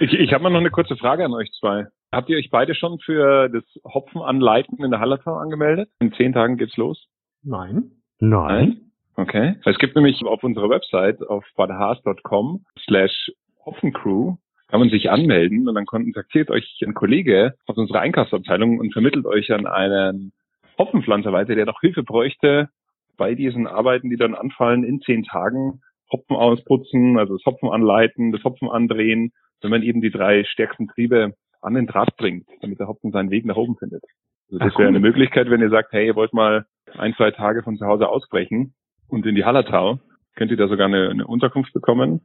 ich 0.00 0.12
ich 0.12 0.32
habe 0.32 0.44
mal 0.44 0.50
noch 0.50 0.60
eine 0.60 0.70
kurze 0.70 0.96
Frage 0.96 1.24
an 1.24 1.32
euch 1.32 1.50
zwei. 1.58 1.86
Habt 2.12 2.28
ihr 2.28 2.36
euch 2.36 2.50
beide 2.50 2.74
schon 2.74 2.98
für 3.00 3.48
das 3.48 3.64
Hopfen 3.84 4.20
anleiten 4.20 4.84
in 4.84 4.90
der 4.90 5.00
Hallertau 5.00 5.36
angemeldet? 5.36 5.88
In 6.00 6.12
zehn 6.12 6.32
Tagen 6.32 6.56
geht's 6.56 6.76
los? 6.76 7.08
Nein. 7.42 7.90
Nein. 8.20 8.92
Okay. 9.16 9.56
Es 9.64 9.78
gibt 9.78 9.96
nämlich 9.96 10.22
auf 10.24 10.44
unserer 10.44 10.68
Website 10.68 11.20
auf 11.26 11.44
badhaas.com 11.56 12.64
slash 12.78 13.32
Hopfencrew 13.64 14.36
kann 14.68 14.80
man 14.80 14.90
sich 14.90 15.10
anmelden 15.10 15.68
und 15.68 15.74
dann 15.74 15.86
kontaktiert 15.86 16.50
euch 16.50 16.78
ein 16.86 16.94
Kollege 16.94 17.54
aus 17.66 17.76
unserer 17.76 18.00
Einkaufsabteilung 18.00 18.78
und 18.78 18.92
vermittelt 18.92 19.26
euch 19.26 19.50
an 19.52 19.66
einen 19.66 20.32
Hopfenpflanzer 20.78 21.32
weiter, 21.32 21.54
der 21.54 21.66
noch 21.66 21.80
Hilfe 21.80 22.02
bräuchte 22.02 22.68
bei 23.16 23.34
diesen 23.34 23.66
Arbeiten, 23.66 24.10
die 24.10 24.16
dann 24.16 24.34
anfallen 24.34 24.84
in 24.84 25.00
zehn 25.00 25.24
Tagen. 25.24 25.80
Hopfen 26.10 26.36
ausputzen, 26.36 27.18
also 27.18 27.36
das 27.36 27.44
Hopfen 27.44 27.68
anleiten, 27.68 28.32
das 28.32 28.42
Hopfen 28.44 28.70
andrehen, 28.70 29.32
wenn 29.60 29.70
man 29.70 29.82
eben 29.82 30.00
die 30.00 30.10
drei 30.10 30.44
stärksten 30.44 30.88
Triebe 30.88 31.34
an 31.60 31.74
den 31.74 31.86
Draht 31.86 32.16
bringt, 32.16 32.46
damit 32.62 32.78
der 32.78 32.88
Hopfen 32.88 33.10
seinen 33.10 33.30
Weg 33.30 33.44
nach 33.44 33.56
oben 33.56 33.76
findet. 33.76 34.02
Also 34.50 34.58
das 34.58 34.72
Ach, 34.74 34.78
wäre 34.78 34.88
eine 34.88 35.00
Möglichkeit, 35.00 35.50
wenn 35.50 35.60
ihr 35.60 35.68
sagt, 35.68 35.92
hey, 35.92 36.06
ihr 36.06 36.16
wollt 36.16 36.32
mal 36.32 36.64
ein, 36.96 37.14
zwei 37.14 37.30
Tage 37.30 37.62
von 37.62 37.76
zu 37.76 37.86
Hause 37.86 38.08
ausbrechen 38.08 38.74
und 39.08 39.26
in 39.26 39.34
die 39.34 39.44
Hallertau, 39.44 39.98
könnt 40.36 40.50
ihr 40.50 40.56
da 40.56 40.68
sogar 40.68 40.86
eine, 40.86 41.10
eine 41.10 41.26
Unterkunft 41.26 41.74
bekommen, 41.74 42.22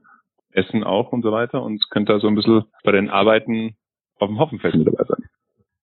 Essen 0.54 0.84
auch 0.84 1.12
und 1.12 1.22
so 1.24 1.32
weiter 1.32 1.64
und 1.64 1.90
könnt 1.90 2.10
da 2.10 2.20
so 2.20 2.28
ein 2.28 2.36
bisschen 2.36 2.64
bei 2.84 2.92
den 2.92 3.10
Arbeiten 3.10 3.76
auf 4.20 4.30
dem 4.30 4.40
Hopfenfest 4.40 4.76
mit 4.76 4.88
dabei 4.88 5.04
sein. 5.06 5.24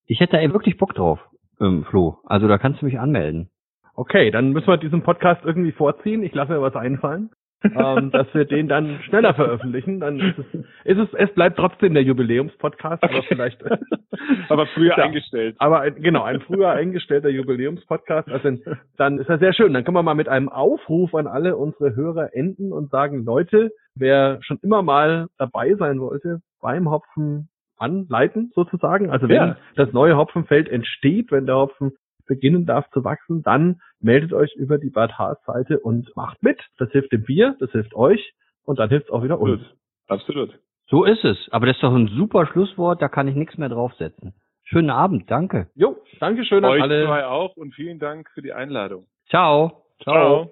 Ich 0.06 0.20
hätte 0.20 0.37
da 0.37 0.52
wirklich 0.52 0.76
Bock 0.76 0.94
drauf, 0.94 1.20
ähm, 1.61 1.85
Flo. 1.85 2.18
Also 2.24 2.48
da 2.48 2.59
kannst 2.59 2.83
du 2.83 2.87
mich 2.87 2.98
anmelden. 2.98 3.50
Okay, 3.94 4.30
dann 4.30 4.50
müssen 4.50 4.68
wir 4.68 4.76
diesen 4.76 5.02
Podcast 5.02 5.44
irgendwie 5.44 5.72
vorziehen. 5.72 6.22
Ich 6.22 6.35
lasse 6.35 6.52
mir 6.52 6.62
was 6.62 6.74
einfallen 6.74 7.30
ähm, 7.62 8.11
dass 8.12 8.33
wir 8.35 8.44
den 8.44 8.68
dann 8.68 9.00
schneller 9.02 9.35
veröffentlichen. 9.35 10.00
Dann 10.00 10.18
ist 10.20 10.38
es, 10.38 10.46
ist 10.85 10.98
es, 10.98 11.09
es 11.14 11.35
bleibt 11.35 11.59
trotzdem 11.59 11.94
der 11.94 12.02
Jubiläumspodcast, 12.02 13.02
aber 13.02 13.22
vielleicht. 13.22 13.62
aber 14.48 14.66
früher 14.68 14.96
ja, 14.96 15.04
eingestellt. 15.04 15.56
Aber 15.59 15.80
ein, 15.80 15.96
genau, 15.96 16.22
ein 16.22 16.40
früher 16.40 16.70
eingestellter 16.70 17.28
Jubiläumspodcast. 17.28 18.28
Also 18.28 18.59
dann 18.96 19.18
ist 19.18 19.28
das 19.28 19.40
sehr 19.40 19.52
schön. 19.52 19.72
Dann 19.72 19.85
können 19.85 19.96
wir 19.96 20.02
mal 20.02 20.14
mit 20.14 20.28
einem 20.28 20.48
Aufruf 20.48 21.14
an 21.14 21.26
alle 21.26 21.56
unsere 21.56 21.94
Hörer 21.94 22.35
enden 22.35 22.72
und 22.72 22.90
sagen, 22.90 23.24
Leute, 23.24 23.70
wer 24.00 24.38
schon 24.42 24.58
immer 24.62 24.82
mal 24.82 25.28
dabei 25.38 25.74
sein 25.74 26.00
wollte 26.00 26.40
beim 26.60 26.90
Hopfen 26.90 27.48
anleiten 27.76 28.52
sozusagen. 28.54 29.10
Also 29.10 29.28
wenn 29.28 29.36
ja. 29.36 29.56
das 29.76 29.92
neue 29.92 30.16
Hopfenfeld 30.16 30.68
entsteht, 30.68 31.30
wenn 31.30 31.46
der 31.46 31.56
Hopfen 31.56 31.92
beginnen 32.26 32.66
darf 32.66 32.88
zu 32.90 33.02
wachsen, 33.02 33.42
dann 33.42 33.80
meldet 34.00 34.32
euch 34.32 34.54
über 34.54 34.78
die 34.78 34.90
Bad 34.90 35.18
Haas-Seite 35.18 35.80
und 35.80 36.14
macht 36.14 36.42
mit. 36.42 36.60
Das 36.78 36.90
hilft 36.92 37.12
dem 37.12 37.24
Bier, 37.24 37.56
das 37.58 37.70
hilft 37.72 37.94
euch 37.94 38.34
und 38.64 38.78
dann 38.78 38.88
hilft 38.88 39.06
es 39.06 39.12
auch 39.12 39.24
wieder 39.24 39.40
uns. 39.40 39.62
Absolut. 40.06 40.58
So 40.88 41.04
ist 41.04 41.24
es. 41.24 41.38
Aber 41.50 41.66
das 41.66 41.76
ist 41.76 41.82
doch 41.82 41.94
ein 41.94 42.08
super 42.08 42.46
Schlusswort, 42.46 43.00
da 43.00 43.08
kann 43.08 43.28
ich 43.28 43.34
nichts 43.34 43.56
mehr 43.58 43.68
draufsetzen. 43.68 44.34
Schönen 44.64 44.90
Abend, 44.90 45.28
danke. 45.30 45.68
Jo, 45.74 45.96
danke 46.20 46.44
schön 46.44 46.64
an 46.64 46.70
euch 46.70 46.82
alle. 46.82 47.04
zwei 47.04 47.26
auch 47.26 47.56
und 47.56 47.74
vielen 47.74 47.98
Dank 47.98 48.30
für 48.34 48.42
die 48.42 48.52
Einladung. 48.52 49.06
Ciao. 49.28 49.84
Ciao. 50.02 50.50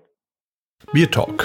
Bier 0.93 1.11
Talk, 1.11 1.45